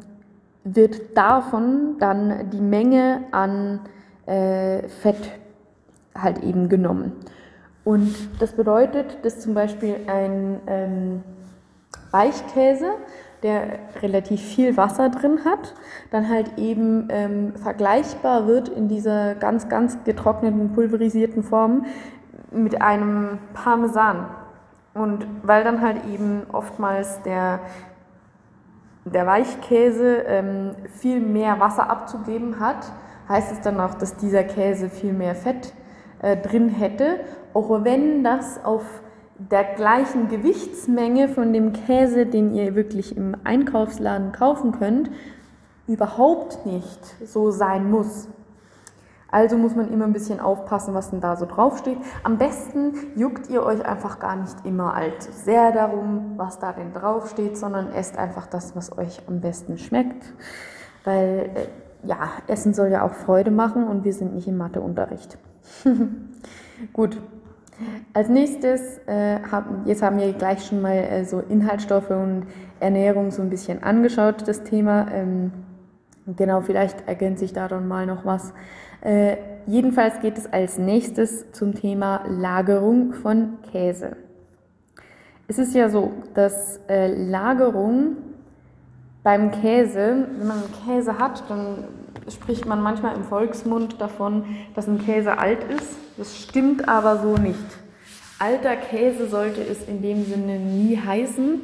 wird 0.65 1.17
davon 1.17 1.97
dann 1.99 2.51
die 2.51 2.61
Menge 2.61 3.21
an 3.33 3.81
äh, 4.26 4.88
Fett 4.88 5.31
halt 6.14 6.43
eben 6.43 6.69
genommen. 6.69 7.12
Und 7.85 8.14
das 8.40 8.52
bedeutet, 8.52 9.19
dass 9.25 9.40
zum 9.40 9.54
Beispiel 9.54 9.97
ein 10.07 10.61
ähm, 10.66 11.23
Weichkäse, 12.11 12.93
der 13.43 13.78
relativ 14.00 14.40
viel 14.40 14.76
Wasser 14.78 15.11
drin 15.11 15.40
hat, 15.45 15.75
dann 16.11 16.31
halt 16.31 16.57
eben 16.57 17.09
ähm, 17.11 17.52
vergleichbar 17.57 18.47
wird 18.47 18.71
in 18.71 18.88
dieser 18.88 19.35
ganz, 19.35 19.69
ganz 19.69 20.02
getrockneten, 20.04 20.73
pulverisierten 20.73 21.43
Form 21.43 21.85
mit 22.50 22.81
einem 22.81 23.38
Parmesan. 23.52 24.26
Und 24.95 25.26
weil 25.43 25.62
dann 25.64 25.83
halt 25.83 26.07
eben 26.07 26.45
oftmals 26.52 27.21
der, 27.23 27.61
der 29.04 29.26
Weichkäse 29.26 30.23
ähm, 30.26 30.76
viel 30.88 31.21
mehr 31.21 31.61
Wasser 31.61 31.90
abzugeben 31.90 32.61
hat, 32.61 32.93
heißt 33.28 33.52
es 33.52 33.61
dann 33.61 33.81
auch, 33.81 33.95
dass 33.95 34.16
dieser 34.16 34.45
Käse 34.45 34.88
viel 34.88 35.12
mehr 35.12 35.35
Fett 35.35 35.73
äh, 36.23 36.37
drin 36.37 36.69
hätte, 36.69 37.21
auch 37.52 37.85
wenn 37.85 38.25
das 38.25 38.64
auf 38.64 38.85
der 39.38 39.64
gleichen 39.64 40.28
Gewichtsmenge 40.28 41.28
von 41.28 41.52
dem 41.52 41.73
Käse, 41.73 42.26
den 42.26 42.54
ihr 42.54 42.75
wirklich 42.75 43.16
im 43.16 43.37
Einkaufsladen 43.45 44.33
kaufen 44.33 44.73
könnt, 44.73 45.11
überhaupt 45.87 46.66
nicht 46.66 47.00
so 47.26 47.50
sein 47.50 47.90
muss. 47.90 48.28
Also 49.31 49.59
muss 49.59 49.75
man 49.75 49.93
immer 49.93 50.04
ein 50.04 50.12
bisschen 50.12 50.38
aufpassen, 50.38 50.95
was 50.95 51.11
denn 51.11 51.21
da 51.21 51.35
so 51.35 51.45
draufsteht. 51.45 51.99
Am 52.23 52.38
besten 52.38 52.95
juckt 53.16 53.50
ihr 53.50 53.64
euch 53.64 53.85
einfach 53.85 54.21
gar 54.21 54.37
nicht 54.37 54.64
immer 54.64 54.95
allzu 54.95 55.33
sehr 55.33 55.73
darum, 55.73 56.35
was 56.37 56.61
da 56.61 56.73
denn 56.73 56.93
draufsteht, 56.93 57.59
sondern 57.59 57.93
esst 57.93 58.16
einfach 58.16 58.47
das, 58.47 58.76
was 58.76 58.97
euch 58.97 59.23
am 59.26 59.40
besten 59.40 59.76
schmeckt. 59.76 60.25
Weil, 61.02 61.50
äh, 61.52 61.66
ja, 62.06 62.30
Essen 62.46 62.75
soll 62.75 62.88
ja 62.88 63.02
auch 63.02 63.14
Freude 63.14 63.50
machen 63.50 63.87
und 63.87 64.04
wir 64.04 64.12
sind 64.12 64.34
nicht 64.34 64.49
im 64.49 64.56
Matheunterricht. 64.56 65.38
Gut. 66.92 67.20
Als 68.12 68.28
nächstes, 68.28 68.99
äh, 69.06 69.40
haben, 69.50 69.82
jetzt 69.84 70.02
haben 70.02 70.18
wir 70.18 70.32
gleich 70.32 70.64
schon 70.64 70.80
mal 70.80 70.96
äh, 70.96 71.25
so 71.25 71.40
Inhaltsstoffe 71.40 72.11
und 72.11 72.46
Ernährung 72.78 73.32
so 73.32 73.42
ein 73.42 73.50
bisschen 73.50 73.82
angeschaut, 73.82 74.46
das 74.46 74.62
Thema. 74.62 75.08
Ähm, 75.12 75.50
genau, 76.37 76.61
vielleicht 76.61 77.08
ergänze 77.08 77.44
ich 77.44 77.52
da 77.52 77.66
dann 77.66 77.88
mal 77.88 78.06
noch 78.06 78.25
was. 78.25 78.52
Äh, 79.00 79.37
jedenfalls 79.66 80.20
geht 80.20 80.38
es 80.38 80.52
als 80.52 80.78
nächstes 80.78 81.50
zum 81.50 81.75
Thema 81.75 82.23
Lagerung 82.28 83.12
von 83.12 83.58
Käse. 83.73 84.16
Es 85.49 85.58
ist 85.58 85.75
ja 85.75 85.88
so, 85.88 86.12
dass 86.34 86.80
äh, 86.88 87.08
Lagerung 87.08 88.16
beim 89.25 89.50
Käse, 89.50 90.28
wenn 90.38 90.47
man 90.47 90.62
Käse 90.87 91.19
hat, 91.19 91.43
dann 91.49 91.78
spricht 92.28 92.66
man 92.66 92.81
manchmal 92.83 93.16
im 93.16 93.25
Volksmund 93.25 94.00
davon, 94.00 94.45
dass 94.75 94.87
ein 94.87 95.04
Käse 95.04 95.38
alt 95.38 95.64
ist. 95.64 95.97
Das 96.16 96.38
stimmt 96.38 96.88
aber 96.88 97.19
so 97.19 97.37
nicht. 97.37 97.59
Alter 98.38 98.76
Käse 98.76 99.28
sollte 99.28 99.62
es 99.62 99.88
in 99.88 100.02
dem 100.02 100.25
Sinne 100.25 100.59
nie 100.59 100.99
heißen, 100.99 101.61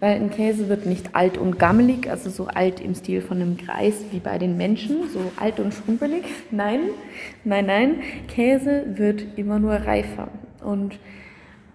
weil 0.00 0.16
ein 0.16 0.30
Käse 0.30 0.68
wird 0.68 0.84
nicht 0.84 1.14
alt 1.14 1.38
und 1.38 1.58
gammelig, 1.58 2.10
also 2.10 2.30
so 2.30 2.46
alt 2.46 2.80
im 2.80 2.94
Stil 2.94 3.20
von 3.20 3.40
einem 3.40 3.56
Kreis 3.56 3.94
wie 4.10 4.18
bei 4.18 4.38
den 4.38 4.56
Menschen, 4.56 5.08
so 5.08 5.20
alt 5.36 5.60
und 5.60 5.72
schrumpelig. 5.72 6.24
Nein, 6.50 6.80
nein, 7.44 7.66
nein, 7.66 7.96
Käse 8.28 8.84
wird 8.96 9.24
immer 9.36 9.58
nur 9.58 9.74
reifer. 9.74 10.28
Und 10.64 10.98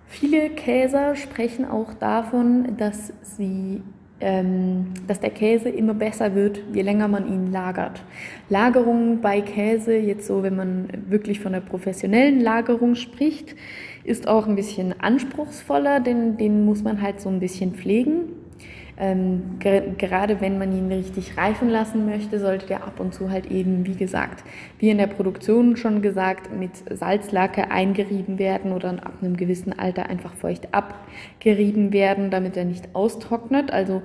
viele 0.08 0.50
Käser 0.50 1.16
sprechen 1.16 1.64
auch 1.70 1.94
davon, 1.94 2.76
dass 2.78 3.14
sie 3.22 3.84
dass 5.08 5.20
der 5.20 5.32
Käse 5.32 5.70
immer 5.70 5.96
besser 5.96 6.36
wird, 6.36 6.62
je 6.74 6.84
länger 6.84 7.08
man 7.08 7.28
ihn 7.28 7.52
lagert. 7.52 8.04
Lagerung 8.50 9.20
bei 9.20 9.42
Käse, 9.42 9.96
jetzt 9.96 10.28
so, 10.28 10.44
wenn 10.44 10.56
man 10.56 10.88
wirklich 11.08 11.40
von 11.40 11.54
der 11.54 11.62
professionellen 11.62 12.40
Lagerung 12.40 12.94
spricht, 12.96 13.56
ist 14.04 14.28
auch 14.28 14.48
ein 14.48 14.56
bisschen 14.56 14.94
anspruchsvoller, 15.00 16.00
denn 16.00 16.38
den 16.38 16.66
muss 16.66 16.84
man 16.84 17.02
halt 17.02 17.20
so 17.20 17.30
ein 17.30 17.40
bisschen 17.40 17.74
pflegen. 17.74 18.41
Ähm, 19.02 19.58
gerade 19.58 20.42
wenn 20.42 20.60
man 20.60 20.72
ihn 20.72 20.92
richtig 20.92 21.36
reifen 21.36 21.70
lassen 21.70 22.06
möchte, 22.06 22.40
sollte 22.40 22.68
der 22.68 22.84
ab 22.84 23.00
und 23.00 23.16
zu 23.16 23.32
halt 23.32 23.50
eben, 23.50 23.88
wie 23.88 23.96
gesagt, 23.96 24.44
wie 24.78 24.92
in 24.92 25.00
der 25.00 25.08
Produktion 25.08 25.76
schon 25.76 26.04
gesagt, 26.04 26.56
mit 26.56 26.70
Salzlacke 26.88 27.72
eingerieben 27.72 28.38
werden 28.38 28.72
oder 28.74 28.92
ab 28.92 29.14
einem 29.20 29.38
gewissen 29.38 29.74
Alter 29.78 30.06
einfach 30.08 30.36
feucht 30.36 30.68
abgerieben 30.72 31.94
werden, 31.94 32.30
damit 32.30 32.56
er 32.56 32.66
nicht 32.66 32.94
austrocknet. 32.94 33.72
Also 33.72 34.04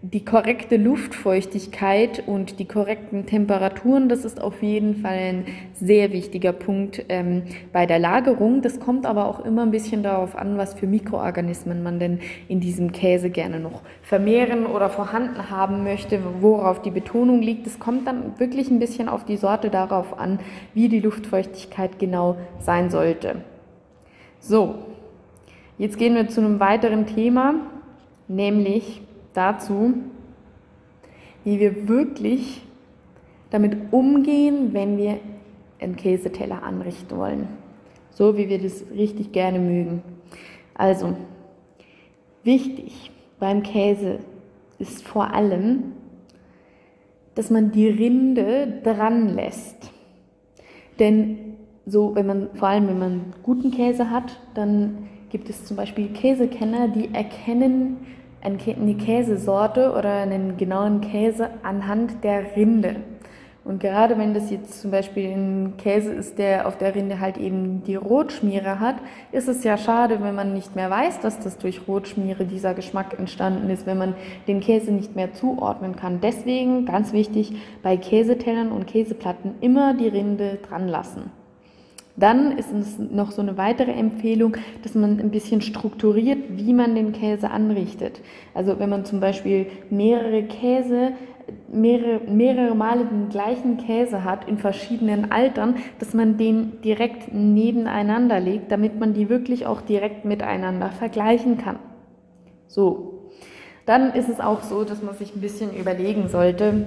die 0.00 0.24
korrekte 0.24 0.76
Luftfeuchtigkeit 0.76 2.22
und 2.24 2.60
die 2.60 2.66
korrekten 2.66 3.26
Temperaturen, 3.26 4.08
das 4.08 4.24
ist 4.24 4.40
auf 4.40 4.62
jeden 4.62 4.94
Fall 5.02 5.18
ein 5.18 5.44
sehr 5.74 6.12
wichtiger 6.12 6.52
Punkt 6.52 7.04
ähm, 7.08 7.42
bei 7.72 7.84
der 7.84 7.98
Lagerung. 7.98 8.62
Das 8.62 8.78
kommt 8.78 9.06
aber 9.06 9.26
auch 9.26 9.44
immer 9.44 9.62
ein 9.62 9.72
bisschen 9.72 10.04
darauf 10.04 10.36
an, 10.36 10.56
was 10.56 10.74
für 10.74 10.86
Mikroorganismen 10.86 11.82
man 11.82 11.98
denn 11.98 12.20
in 12.46 12.60
diesem 12.60 12.92
Käse 12.92 13.28
gerne 13.28 13.58
noch 13.58 13.82
vermehren 14.02 14.66
oder 14.66 14.88
vorhanden 14.88 15.50
haben 15.50 15.82
möchte, 15.82 16.20
worauf 16.40 16.80
die 16.80 16.92
Betonung 16.92 17.42
liegt. 17.42 17.66
Es 17.66 17.80
kommt 17.80 18.06
dann 18.06 18.38
wirklich 18.38 18.70
ein 18.70 18.78
bisschen 18.78 19.08
auf 19.08 19.24
die 19.24 19.36
Sorte 19.36 19.68
darauf 19.68 20.16
an, 20.16 20.38
wie 20.74 20.88
die 20.88 21.00
Luftfeuchtigkeit 21.00 21.98
genau 21.98 22.36
sein 22.60 22.90
sollte. 22.90 23.42
So, 24.38 24.76
jetzt 25.76 25.98
gehen 25.98 26.14
wir 26.14 26.28
zu 26.28 26.40
einem 26.40 26.60
weiteren 26.60 27.06
Thema, 27.06 27.54
nämlich 28.28 29.02
dazu, 29.38 29.94
wie 31.44 31.60
wir 31.60 31.88
wirklich 31.88 32.62
damit 33.50 33.92
umgehen, 33.92 34.74
wenn 34.74 34.98
wir 34.98 35.18
einen 35.80 35.96
Käseteller 35.96 36.62
anrichten 36.62 37.16
wollen. 37.16 37.48
So 38.10 38.36
wie 38.36 38.48
wir 38.48 38.60
das 38.60 38.84
richtig 38.94 39.32
gerne 39.32 39.60
mögen. 39.60 40.02
Also, 40.74 41.16
wichtig 42.42 43.12
beim 43.38 43.62
Käse 43.62 44.18
ist 44.78 45.06
vor 45.06 45.32
allem, 45.32 45.92
dass 47.36 47.50
man 47.50 47.70
die 47.70 47.88
Rinde 47.88 48.80
dran 48.82 49.34
lässt. 49.34 49.92
Denn 50.98 51.56
so, 51.86 52.14
wenn 52.16 52.26
man, 52.26 52.48
vor 52.54 52.68
allem 52.68 52.88
wenn 52.88 52.98
man 52.98 53.20
guten 53.44 53.70
Käse 53.70 54.10
hat, 54.10 54.40
dann 54.54 55.08
gibt 55.30 55.48
es 55.48 55.64
zum 55.64 55.76
Beispiel 55.76 56.08
Käsekenner, 56.08 56.88
die 56.88 57.14
erkennen 57.14 57.98
eine 58.42 58.94
Käsesorte 58.94 59.92
oder 59.92 60.12
einen 60.22 60.56
genauen 60.56 61.00
Käse 61.00 61.50
anhand 61.62 62.22
der 62.24 62.56
Rinde. 62.56 62.96
Und 63.68 63.80
gerade 63.80 64.16
wenn 64.16 64.32
das 64.32 64.50
jetzt 64.50 64.80
zum 64.80 64.90
Beispiel 64.90 65.28
ein 65.28 65.74
Käse 65.76 66.10
ist, 66.14 66.38
der 66.38 66.66
auf 66.66 66.78
der 66.78 66.94
Rinde 66.94 67.20
halt 67.20 67.36
eben 67.36 67.82
die 67.82 67.96
Rotschmiere 67.96 68.80
hat, 68.80 68.96
ist 69.30 69.46
es 69.46 69.62
ja 69.62 69.76
schade, 69.76 70.22
wenn 70.22 70.34
man 70.34 70.54
nicht 70.54 70.74
mehr 70.74 70.88
weiß, 70.88 71.20
dass 71.20 71.38
das 71.38 71.58
durch 71.58 71.86
Rotschmiere 71.86 72.46
dieser 72.46 72.72
Geschmack 72.72 73.18
entstanden 73.18 73.68
ist, 73.68 73.84
wenn 73.84 73.98
man 73.98 74.14
den 74.46 74.60
Käse 74.60 74.90
nicht 74.90 75.16
mehr 75.16 75.34
zuordnen 75.34 75.96
kann. 75.96 76.22
Deswegen 76.22 76.86
ganz 76.86 77.12
wichtig, 77.12 77.56
bei 77.82 77.98
Käsetellern 77.98 78.72
und 78.72 78.86
Käseplatten 78.86 79.56
immer 79.60 79.92
die 79.92 80.08
Rinde 80.08 80.58
dran 80.66 80.88
lassen. 80.88 81.37
Dann 82.18 82.58
ist 82.58 82.72
es 82.72 82.98
noch 82.98 83.30
so 83.30 83.42
eine 83.42 83.56
weitere 83.56 83.92
Empfehlung, 83.92 84.56
dass 84.82 84.94
man 84.94 85.20
ein 85.20 85.30
bisschen 85.30 85.60
strukturiert, 85.60 86.38
wie 86.50 86.72
man 86.72 86.94
den 86.94 87.12
Käse 87.12 87.50
anrichtet. 87.50 88.20
Also 88.54 88.78
wenn 88.78 88.90
man 88.90 89.04
zum 89.04 89.20
Beispiel 89.20 89.66
mehrere 89.88 90.42
Käse 90.42 91.12
mehrere, 91.72 92.20
mehrere 92.28 92.74
Male 92.74 93.06
den 93.06 93.28
gleichen 93.28 93.78
Käse 93.78 94.24
hat 94.24 94.48
in 94.48 94.58
verschiedenen 94.58 95.30
Altern, 95.30 95.76
dass 95.98 96.14
man 96.14 96.36
den 96.36 96.80
direkt 96.82 97.32
nebeneinander 97.32 98.40
legt, 98.40 98.70
damit 98.70 98.98
man 98.98 99.14
die 99.14 99.28
wirklich 99.28 99.66
auch 99.66 99.80
direkt 99.80 100.24
miteinander 100.24 100.90
vergleichen 100.90 101.58
kann. 101.58 101.78
So, 102.66 103.30
dann 103.86 104.12
ist 104.12 104.28
es 104.28 104.40
auch 104.40 104.62
so, 104.62 104.84
dass 104.84 105.02
man 105.02 105.14
sich 105.14 105.34
ein 105.34 105.40
bisschen 105.40 105.74
überlegen 105.74 106.28
sollte, 106.28 106.84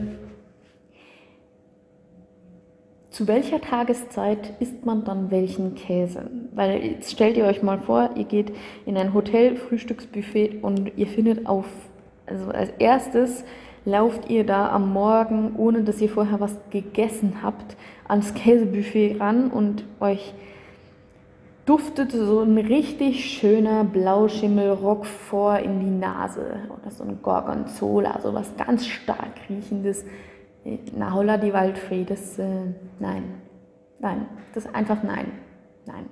zu 3.11 3.27
welcher 3.27 3.59
Tageszeit 3.59 4.53
isst 4.59 4.85
man 4.85 5.03
dann 5.03 5.31
welchen 5.31 5.75
Käse? 5.75 6.31
Weil 6.53 6.81
jetzt 6.83 7.11
stellt 7.11 7.35
ihr 7.35 7.43
euch 7.43 7.61
mal 7.61 7.77
vor, 7.77 8.11
ihr 8.15 8.23
geht 8.23 8.53
in 8.85 8.97
ein 8.97 9.13
Hotel, 9.13 9.57
Frühstücksbuffet 9.57 10.63
und 10.63 10.93
ihr 10.97 11.07
findet 11.07 11.45
auf, 11.45 11.65
also 12.25 12.49
als 12.51 12.71
erstes 12.79 13.43
lauft 13.83 14.29
ihr 14.29 14.45
da 14.45 14.71
am 14.71 14.93
Morgen, 14.93 15.55
ohne 15.57 15.83
dass 15.83 15.99
ihr 15.99 16.09
vorher 16.09 16.39
was 16.39 16.55
gegessen 16.69 17.43
habt, 17.43 17.75
ans 18.07 18.33
Käsebuffet 18.33 19.19
ran 19.19 19.51
und 19.51 19.83
euch 19.99 20.33
duftet 21.65 22.11
so 22.13 22.41
ein 22.41 22.57
richtig 22.57 23.25
schöner 23.25 23.83
Blauschimmelrock 23.83 25.05
vor 25.05 25.59
in 25.59 25.79
die 25.81 25.99
Nase 25.99 26.61
oder 26.69 26.91
so 26.91 27.03
ein 27.03 27.21
Gorgonzola, 27.21 28.19
so 28.21 28.33
was 28.33 28.55
ganz 28.55 28.87
stark 28.87 29.33
riechendes. 29.49 30.05
Na, 30.95 31.13
holla 31.13 31.37
die 31.37 31.53
Waldfee, 31.53 32.05
das, 32.05 32.37
äh, 32.37 32.45
nein, 32.99 33.41
nein, 33.99 34.27
das 34.53 34.65
ist 34.65 34.75
einfach 34.75 35.01
nein, 35.01 35.31
nein. 35.85 36.05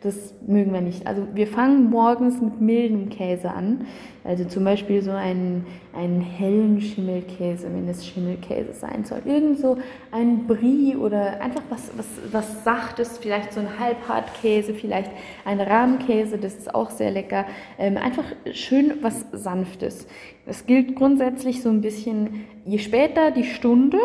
Das 0.00 0.32
mögen 0.46 0.72
wir 0.72 0.80
nicht. 0.80 1.08
Also 1.08 1.26
wir 1.34 1.48
fangen 1.48 1.90
morgens 1.90 2.40
mit 2.40 2.60
mildem 2.60 3.08
Käse 3.08 3.50
an. 3.50 3.86
Also 4.22 4.44
zum 4.44 4.62
Beispiel 4.62 5.02
so 5.02 5.10
einen, 5.10 5.66
einen 5.92 6.20
hellen 6.20 6.80
Schimmelkäse, 6.80 7.66
wenn 7.72 7.88
es 7.88 8.06
Schimmelkäse 8.06 8.74
sein 8.74 9.04
soll. 9.04 9.22
Irgend 9.24 9.58
so 9.58 9.76
ein 10.12 10.46
Brie 10.46 10.94
oder 10.94 11.40
einfach 11.40 11.62
was, 11.68 11.90
was, 11.96 12.06
was 12.30 12.62
Sachtes, 12.62 13.18
vielleicht 13.18 13.52
so 13.52 13.58
ein 13.58 13.80
Halbhartkäse, 13.80 14.72
vielleicht 14.72 15.10
ein 15.44 15.60
Rahmkäse, 15.60 16.38
das 16.38 16.54
ist 16.54 16.72
auch 16.72 16.90
sehr 16.90 17.10
lecker. 17.10 17.46
Ähm, 17.76 17.96
einfach 17.96 18.24
schön 18.52 18.98
was 19.02 19.26
Sanftes. 19.32 20.06
Das 20.46 20.66
gilt 20.66 20.94
grundsätzlich 20.94 21.60
so 21.60 21.70
ein 21.70 21.80
bisschen, 21.80 22.44
je 22.64 22.78
später 22.78 23.32
die 23.32 23.44
Stunde, 23.44 23.98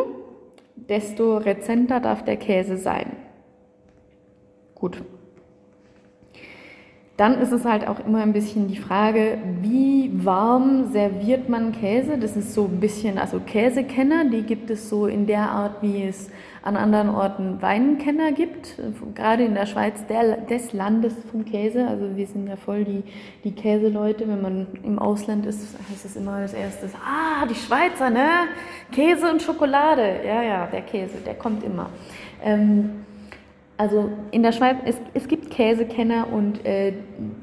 desto 0.76 1.38
rezenter 1.38 2.00
darf 2.00 2.24
der 2.24 2.38
Käse 2.38 2.78
sein. 2.78 3.12
Gut, 4.74 5.04
dann 7.16 7.40
ist 7.40 7.52
es 7.52 7.64
halt 7.64 7.88
auch 7.88 8.00
immer 8.06 8.24
ein 8.24 8.34
bisschen 8.34 8.68
die 8.68 8.78
Frage, 8.78 9.38
wie 9.62 10.10
warm 10.26 10.92
serviert 10.92 11.48
man 11.48 11.72
Käse? 11.72 12.18
Das 12.18 12.36
ist 12.36 12.56
so 12.56 12.66
ein 12.66 12.80
bisschen, 12.80 13.20
also 13.20 13.40
Käsekenner, 13.40 14.26
die 14.26 14.42
gibt 14.42 14.72
es 14.72 14.90
so 14.90 15.06
in 15.06 15.28
der 15.28 15.52
Art, 15.52 15.84
wie 15.84 16.04
es 16.04 16.32
an 16.64 16.76
anderen 16.76 17.10
Orten 17.10 17.62
Weinkenner 17.62 18.32
gibt. 18.32 18.80
Gerade 19.14 19.44
in 19.44 19.54
der 19.54 19.68
Schweiz 19.68 20.06
der, 20.08 20.38
des 20.38 20.74
Landes 20.74 21.14
vom 21.30 21.46
Käse. 21.46 21.88
Also 21.88 22.16
wir 22.16 22.26
sind 22.26 22.48
ja 22.48 22.56
voll 22.56 22.84
die, 22.84 23.04
die 23.44 23.52
Käseleute. 23.52 24.28
Wenn 24.28 24.42
man 24.42 24.68
im 24.82 24.98
Ausland 24.98 25.46
ist, 25.46 25.78
heißt 25.92 26.06
es 26.06 26.16
immer 26.16 26.34
als 26.34 26.54
erstes, 26.54 26.94
ah, 26.96 27.46
die 27.46 27.56
Schweizer, 27.56 28.10
ne? 28.10 28.28
Käse 28.92 29.30
und 29.30 29.42
Schokolade. 29.42 30.22
Ja, 30.26 30.42
ja, 30.42 30.66
der 30.66 30.82
Käse, 30.82 31.18
der 31.24 31.36
kommt 31.36 31.64
immer. 31.64 31.90
Ähm, 32.44 33.04
also 33.84 34.10
in 34.32 34.44
der 34.44 34.54
Schweiz, 34.54 34.78
es, 34.86 34.96
es 35.14 35.28
gibt 35.28 35.50
Käsekenner 35.50 36.32
und 36.32 36.66
äh, 36.66 36.94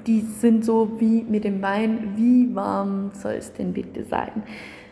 die 0.07 0.21
sind 0.21 0.65
so 0.65 0.99
wie 0.99 1.23
mit 1.23 1.45
dem 1.45 1.61
Wein, 1.61 2.15
wie 2.17 2.55
warm 2.55 3.11
soll 3.13 3.35
es 3.35 3.53
denn 3.53 3.75
bitte 3.75 4.05
sein? 4.05 4.43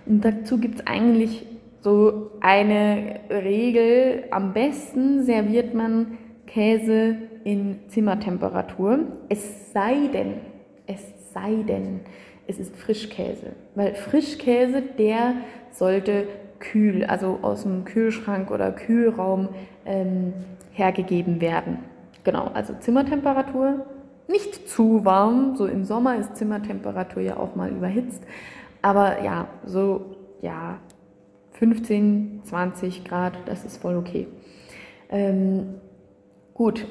Und 0.04 0.22
dazu 0.22 0.58
gibt 0.58 0.80
es 0.80 0.87
eigentlich 0.87 1.46
so 1.80 2.32
eine 2.42 3.20
Regel, 3.30 4.24
am 4.30 4.52
besten 4.52 5.22
serviert 5.24 5.72
man 5.72 6.18
Käse 6.46 7.16
in 7.44 7.78
Zimmertemperatur, 7.88 8.98
es 9.30 9.72
sei 9.72 10.08
denn, 10.12 10.34
es 10.87 11.00
sei 11.32 11.62
denn, 11.66 12.00
es 12.46 12.61
ist 12.61 12.76
Frischkäse. 12.76 13.52
Weil 13.74 13.94
Frischkäse, 13.94 14.82
der 14.82 15.37
sollte 15.70 16.26
kühl, 16.58 17.06
also 17.06 17.38
aus 17.40 17.62
dem 17.62 17.87
Kühlschrank 17.87 18.50
oder 18.50 18.70
Kühlraum 18.70 19.48
ähm, 19.87 20.34
hergegeben 20.79 21.41
werden. 21.41 21.79
Genau, 22.25 22.51
also 22.55 22.75
Zimmertemperatur, 22.75 23.87
nicht 24.29 24.69
zu 24.69 25.05
warm, 25.05 25.57
so 25.57 25.67
im 25.67 25.85
Sommer 25.85 26.17
ist 26.17 26.37
Zimmertemperatur 26.37 27.23
ja 27.23 27.37
auch 27.37 27.57
mal 27.57 27.71
überhitzt, 27.71 28.23
aber 28.83 29.23
ja, 29.23 29.49
so 29.64 30.17
ja 30.43 30.79
15, 31.53 32.43
20 32.45 33.05
Grad, 33.05 33.33
das 33.47 33.64
ist 33.64 33.79
voll 33.79 33.97
okay. 33.97 34.29
Ähm, 35.11 35.75
gut, 36.55 36.87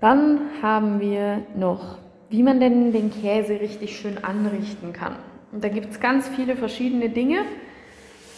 dann 0.00 0.40
haben 0.62 1.00
wir 1.00 1.42
noch, 1.56 1.98
wie 2.28 2.42
man 2.42 2.60
denn 2.60 2.92
den 2.92 3.10
Käse 3.10 3.58
richtig 3.60 3.98
schön 3.98 4.22
anrichten 4.22 4.92
kann. 4.92 5.16
Und 5.50 5.64
da 5.64 5.68
gibt 5.68 5.90
es 5.92 6.00
ganz 6.00 6.28
viele 6.28 6.56
verschiedene 6.56 7.08
Dinge. 7.08 7.38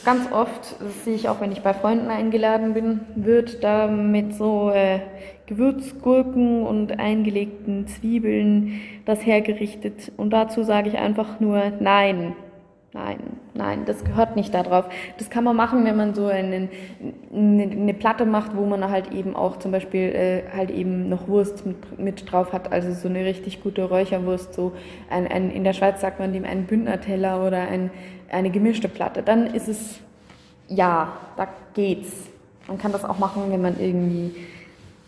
Ganz 0.06 0.30
oft, 0.30 0.76
das 0.78 1.04
sehe 1.04 1.16
ich 1.16 1.28
auch, 1.28 1.40
wenn 1.40 1.50
ich 1.50 1.62
bei 1.62 1.74
Freunden 1.74 2.10
eingeladen 2.10 2.74
bin, 2.74 3.00
wird 3.16 3.64
da 3.64 3.88
mit 3.88 4.36
so 4.36 4.70
äh, 4.70 5.00
Gewürzgurken 5.46 6.62
und 6.64 7.00
eingelegten 7.00 7.88
Zwiebeln 7.88 8.80
das 9.04 9.26
hergerichtet. 9.26 10.12
Und 10.16 10.30
dazu 10.30 10.62
sage 10.62 10.90
ich 10.90 10.96
einfach 10.96 11.40
nur 11.40 11.72
nein. 11.80 12.36
Nein, 12.92 13.18
nein, 13.52 13.82
das 13.84 14.04
gehört 14.04 14.36
nicht 14.36 14.54
darauf. 14.54 14.88
Das 15.18 15.28
kann 15.28 15.44
man 15.44 15.54
machen, 15.54 15.84
wenn 15.84 15.96
man 15.96 16.14
so 16.14 16.28
eine, 16.28 16.68
eine 17.30 17.92
Platte 17.92 18.24
macht, 18.24 18.56
wo 18.56 18.64
man 18.64 18.88
halt 18.88 19.12
eben 19.12 19.36
auch 19.36 19.58
zum 19.58 19.70
Beispiel 19.72 20.14
äh, 20.14 20.42
halt 20.56 20.70
eben 20.70 21.08
noch 21.10 21.28
Wurst 21.28 21.66
mit, 21.66 21.98
mit, 21.98 22.32
drauf 22.32 22.54
hat, 22.54 22.72
also 22.72 22.92
so 22.92 23.08
eine 23.08 23.24
richtig 23.26 23.62
gute 23.62 23.84
Räucherwurst, 23.84 24.54
so 24.54 24.72
ein, 25.10 25.26
ein, 25.26 25.50
in 25.50 25.62
der 25.62 25.74
Schweiz 25.74 26.00
sagt 26.00 26.20
man 26.20 26.32
dem 26.32 26.46
einen 26.46 26.64
Bündnerteller 26.64 27.44
oder 27.46 27.68
ein, 27.68 27.90
eine 28.30 28.50
gemischte 28.50 28.88
Platte, 28.88 29.22
dann 29.22 29.46
ist 29.46 29.68
es, 29.68 30.00
ja, 30.68 31.12
da 31.36 31.48
geht's. 31.74 32.28
Man 32.68 32.78
kann 32.78 32.92
das 32.92 33.04
auch 33.04 33.18
machen, 33.18 33.44
wenn 33.48 33.62
man 33.62 33.78
irgendwie, 33.78 34.34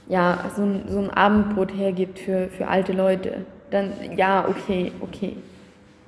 ja, 0.09 0.44
so 0.54 0.62
ein, 0.62 0.85
so 0.88 0.98
ein 0.98 1.11
Abendbrot 1.11 1.74
hergibt 1.76 2.18
für, 2.18 2.48
für 2.48 2.68
alte 2.68 2.92
Leute. 2.92 3.44
Dann, 3.70 3.92
ja, 4.16 4.46
okay, 4.48 4.92
okay, 5.00 5.37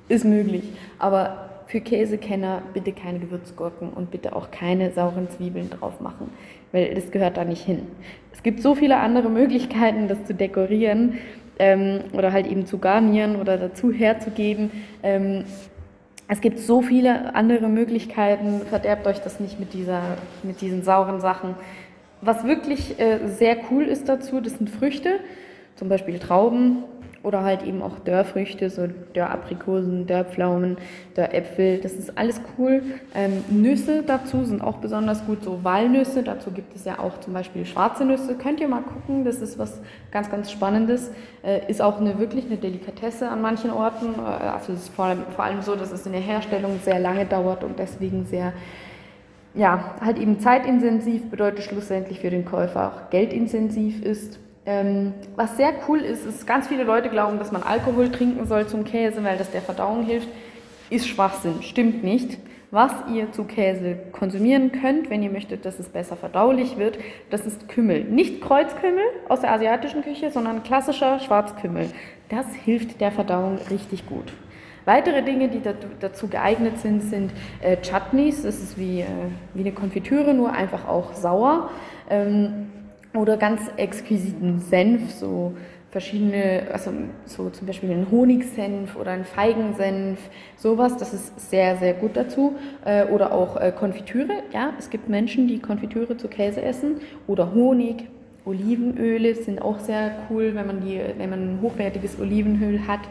ist 0.07 0.25
möglich. 0.25 0.63
Aber 0.97 1.49
für 1.71 1.79
Käsekenner 1.79 2.61
bitte 2.73 2.91
keine 2.91 3.19
Gewürzgurken 3.19 3.91
und 3.91 4.11
bitte 4.11 4.35
auch 4.35 4.51
keine 4.51 4.91
sauren 4.91 5.29
Zwiebeln 5.29 5.69
drauf 5.69 6.01
machen, 6.01 6.29
weil 6.73 6.93
das 6.93 7.11
gehört 7.11 7.37
da 7.37 7.45
nicht 7.45 7.65
hin. 7.65 7.83
Es 8.33 8.43
gibt 8.43 8.61
so 8.61 8.75
viele 8.75 8.97
andere 8.97 9.29
Möglichkeiten, 9.29 10.09
das 10.09 10.25
zu 10.25 10.33
dekorieren 10.33 11.19
ähm, 11.59 12.01
oder 12.11 12.33
halt 12.33 12.47
eben 12.47 12.65
zu 12.65 12.77
garnieren 12.77 13.37
oder 13.37 13.57
dazu 13.57 13.91
herzugeben. 13.91 14.71
Ähm, 15.01 15.45
es 16.31 16.39
gibt 16.39 16.59
so 16.59 16.81
viele 16.81 17.35
andere 17.35 17.67
Möglichkeiten, 17.67 18.61
verderbt 18.61 19.05
euch 19.05 19.19
das 19.19 19.41
nicht 19.41 19.59
mit, 19.59 19.73
dieser, 19.73 20.01
mit 20.43 20.61
diesen 20.61 20.81
sauren 20.81 21.19
Sachen. 21.19 21.55
Was 22.21 22.45
wirklich 22.45 22.97
äh, 23.01 23.27
sehr 23.27 23.57
cool 23.69 23.83
ist 23.83 24.07
dazu, 24.07 24.39
das 24.39 24.53
sind 24.53 24.69
Früchte, 24.69 25.19
zum 25.75 25.89
Beispiel 25.89 26.19
Trauben 26.19 26.85
oder 27.23 27.43
halt 27.43 27.63
eben 27.63 27.81
auch 27.81 27.99
Dörrfrüchte, 27.99 28.69
so 28.69 28.87
Dörraprikosen, 29.13 30.07
Dörrpflaumen, 30.07 30.77
Dörräpfel. 31.15 31.79
Das 31.79 31.93
ist 31.93 32.17
alles 32.17 32.41
cool. 32.57 32.81
Ähm, 33.13 33.43
Nüsse 33.49 34.03
dazu 34.03 34.43
sind 34.43 34.61
auch 34.61 34.77
besonders 34.77 35.25
gut, 35.25 35.43
so 35.43 35.63
Walnüsse. 35.63 36.23
Dazu 36.23 36.51
gibt 36.51 36.75
es 36.75 36.85
ja 36.85 36.99
auch 36.99 37.19
zum 37.19 37.33
Beispiel 37.33 37.65
schwarze 37.65 38.05
Nüsse. 38.05 38.35
Könnt 38.35 38.59
ihr 38.59 38.67
mal 38.67 38.81
gucken, 38.81 39.23
das 39.23 39.41
ist 39.41 39.59
was 39.59 39.79
ganz, 40.11 40.31
ganz 40.31 40.51
Spannendes. 40.51 41.11
Äh, 41.43 41.69
ist 41.69 41.81
auch 41.81 41.99
eine, 41.99 42.17
wirklich 42.17 42.45
eine 42.45 42.57
Delikatesse 42.57 43.29
an 43.29 43.41
manchen 43.41 43.69
Orten. 43.69 44.15
Äh, 44.15 44.47
also 44.47 44.73
es 44.73 44.83
ist 44.83 44.95
vor 44.95 45.05
allem, 45.05 45.23
vor 45.35 45.45
allem 45.45 45.61
so, 45.61 45.75
dass 45.75 45.91
es 45.91 46.05
in 46.07 46.13
der 46.13 46.21
Herstellung 46.21 46.79
sehr 46.83 46.99
lange 46.99 47.25
dauert 47.25 47.63
und 47.63 47.77
deswegen 47.77 48.25
sehr 48.25 48.53
ja, 49.53 49.95
halt 49.99 50.17
eben 50.17 50.39
zeitintensiv 50.39 51.29
bedeutet 51.29 51.65
schlussendlich 51.65 52.19
für 52.19 52.29
den 52.29 52.45
Käufer 52.45 52.87
auch 52.87 53.09
geldintensiv 53.09 54.01
ist. 54.01 54.39
Ähm, 54.65 55.13
was 55.35 55.57
sehr 55.57 55.73
cool 55.87 55.99
ist, 55.99 56.25
ist, 56.25 56.45
ganz 56.45 56.67
viele 56.67 56.83
Leute 56.83 57.09
glauben, 57.09 57.39
dass 57.39 57.51
man 57.51 57.63
Alkohol 57.63 58.11
trinken 58.11 58.45
soll 58.45 58.67
zum 58.67 58.83
Käse, 58.83 59.23
weil 59.23 59.37
das 59.37 59.51
der 59.51 59.61
Verdauung 59.61 60.03
hilft. 60.03 60.27
Ist 60.89 61.07
Schwachsinn, 61.07 61.63
stimmt 61.63 62.03
nicht. 62.03 62.37
Was 62.69 62.93
ihr 63.13 63.31
zu 63.33 63.43
Käse 63.43 63.97
konsumieren 64.13 64.71
könnt, 64.71 65.09
wenn 65.09 65.21
ihr 65.21 65.29
möchtet, 65.29 65.65
dass 65.65 65.77
es 65.77 65.89
besser 65.89 66.15
verdaulich 66.15 66.77
wird, 66.77 66.97
das 67.29 67.45
ist 67.45 67.67
Kümmel. 67.67 68.05
Nicht 68.05 68.41
Kreuzkümmel 68.41 69.03
aus 69.27 69.41
der 69.41 69.51
asiatischen 69.51 70.03
Küche, 70.03 70.31
sondern 70.31 70.63
klassischer 70.63 71.19
Schwarzkümmel. 71.19 71.89
Das 72.29 72.45
hilft 72.53 73.01
der 73.01 73.11
Verdauung 73.11 73.57
richtig 73.69 74.05
gut. 74.05 74.31
Weitere 74.85 75.21
Dinge, 75.21 75.49
die 75.49 75.61
dazu 75.99 76.27
geeignet 76.27 76.79
sind, 76.79 77.01
sind 77.01 77.31
äh, 77.61 77.75
Chutneys. 77.77 78.43
Das 78.43 78.59
ist 78.61 78.77
wie, 78.77 79.01
äh, 79.01 79.05
wie 79.53 79.61
eine 79.61 79.73
Konfitüre, 79.73 80.33
nur 80.33 80.53
einfach 80.53 80.87
auch 80.87 81.13
sauer. 81.13 81.69
Ähm, 82.09 82.67
oder 83.13 83.37
ganz 83.37 83.61
exquisiten 83.77 84.59
Senf, 84.59 85.11
so 85.11 85.53
verschiedene, 85.91 86.67
also 86.71 86.91
so 87.25 87.49
zum 87.49 87.67
Beispiel 87.67 87.91
einen 87.91 88.09
Honigsenf 88.09 88.95
oder 88.95 89.11
einen 89.11 89.25
Feigensenf, 89.25 90.19
sowas, 90.55 90.95
das 90.95 91.13
ist 91.13 91.49
sehr, 91.49 91.75
sehr 91.77 91.93
gut 91.93 92.15
dazu. 92.15 92.55
Äh, 92.85 93.05
oder 93.05 93.33
auch 93.33 93.57
äh, 93.57 93.73
Konfitüre, 93.77 94.31
ja, 94.53 94.73
es 94.79 94.89
gibt 94.89 95.09
Menschen, 95.09 95.47
die 95.47 95.59
Konfitüre 95.59 96.15
zu 96.15 96.29
Käse 96.29 96.61
essen 96.61 97.01
oder 97.27 97.53
Honig. 97.53 98.07
Olivenöle 98.43 99.35
sind 99.35 99.61
auch 99.61 99.79
sehr 99.79 100.13
cool, 100.29 100.55
wenn 100.55 100.65
man, 100.65 100.81
die, 100.81 100.99
wenn 101.17 101.29
man 101.29 101.55
ein 101.55 101.61
hochwertiges 101.61 102.19
Olivenöl 102.19 102.87
hat. 102.87 103.01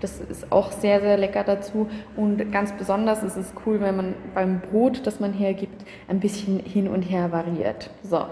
Das 0.00 0.20
ist 0.20 0.50
auch 0.50 0.72
sehr, 0.72 1.00
sehr 1.00 1.16
lecker 1.16 1.44
dazu. 1.44 1.88
Und 2.16 2.50
ganz 2.52 2.72
besonders 2.72 3.22
ist 3.22 3.36
es 3.36 3.52
cool, 3.66 3.80
wenn 3.80 3.96
man 3.96 4.14
beim 4.34 4.60
Brot, 4.60 5.06
das 5.06 5.20
man 5.20 5.32
hergibt, 5.32 5.84
ein 6.08 6.20
bisschen 6.20 6.58
hin 6.60 6.88
und 6.88 7.02
her 7.02 7.32
variiert. 7.32 7.90
So, 8.02 8.24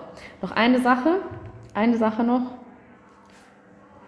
noch 0.43 0.53
eine 0.53 0.81
Sache. 0.81 1.21
Eine 1.75 1.97
Sache 1.97 2.25
noch. 2.25 2.43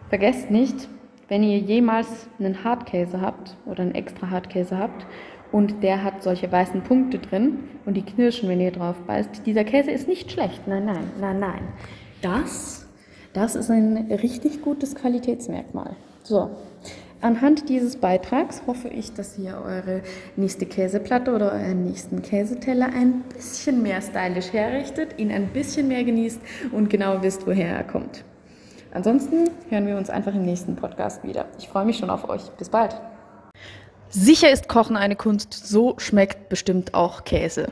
Vergesst 0.09 0.51
nicht, 0.51 0.89
wenn 1.29 1.45
ihr 1.45 1.59
jemals 1.59 2.29
einen 2.39 2.65
Hartkäse 2.65 3.21
habt 3.21 3.57
oder 3.65 3.83
einen 3.83 3.95
extra 3.95 4.31
Hartkäse 4.31 4.77
habt 4.77 5.07
und 5.53 5.83
der 5.83 6.03
hat 6.03 6.23
solche 6.23 6.51
weißen 6.51 6.83
Punkte 6.83 7.19
drin 7.19 7.61
und 7.87 7.95
die 7.95 8.03
knirschen, 8.03 8.49
wenn 8.49 8.61
ihr 8.61 8.73
drauf 8.73 8.97
beißt, 9.07 9.47
dieser 9.47 9.65
Käse 9.65 9.91
ist 9.91 10.09
nicht 10.09 10.33
schlecht. 10.33 10.67
Nein, 10.67 10.85
nein, 10.85 11.11
nein, 11.21 11.39
nein. 11.39 11.63
Das, 12.23 12.87
das 13.33 13.55
ist 13.55 13.71
ein 13.71 14.11
richtig 14.11 14.63
gutes 14.63 14.95
Qualitätsmerkmal. 14.97 15.95
So, 16.25 16.51
Anhand 17.23 17.69
dieses 17.69 17.97
Beitrags 17.97 18.63
hoffe 18.67 18.89
ich, 18.89 19.13
dass 19.13 19.37
ihr 19.39 19.61
eure 19.63 20.01
nächste 20.37 20.65
Käseplatte 20.65 21.35
oder 21.35 21.53
euren 21.53 21.85
nächsten 21.85 22.23
Käseteller 22.23 22.87
ein 22.87 23.23
bisschen 23.35 23.83
mehr 23.83 24.01
stylisch 24.01 24.55
herrichtet, 24.55 25.19
ihn 25.19 25.31
ein 25.31 25.49
bisschen 25.49 25.89
mehr 25.89 26.03
genießt 26.03 26.41
und 26.73 26.89
genau 26.89 27.23
wisst, 27.23 27.47
woher 27.47 27.77
er 27.77 27.85
kommt. 27.85 28.25
Ansonsten 28.93 29.51
hören 29.69 29.87
wir 29.87 29.99
uns 29.99 30.09
einfach 30.09 30.35
im 30.35 30.47
nächsten 30.47 30.77
Podcast 30.77 31.23
wieder. 31.23 31.45
Ich 31.59 31.69
freue 31.69 31.85
mich 31.85 31.99
schon 31.99 32.09
auf 32.09 32.29
euch. 32.29 32.51
Bis 32.57 32.71
bald. 32.71 32.99
Sicher 34.09 34.51
ist 34.51 34.67
Kochen 34.67 34.97
eine 34.97 35.15
Kunst, 35.15 35.53
so 35.53 35.95
schmeckt 35.99 36.49
bestimmt 36.49 36.95
auch 36.95 37.25
Käse. 37.25 37.69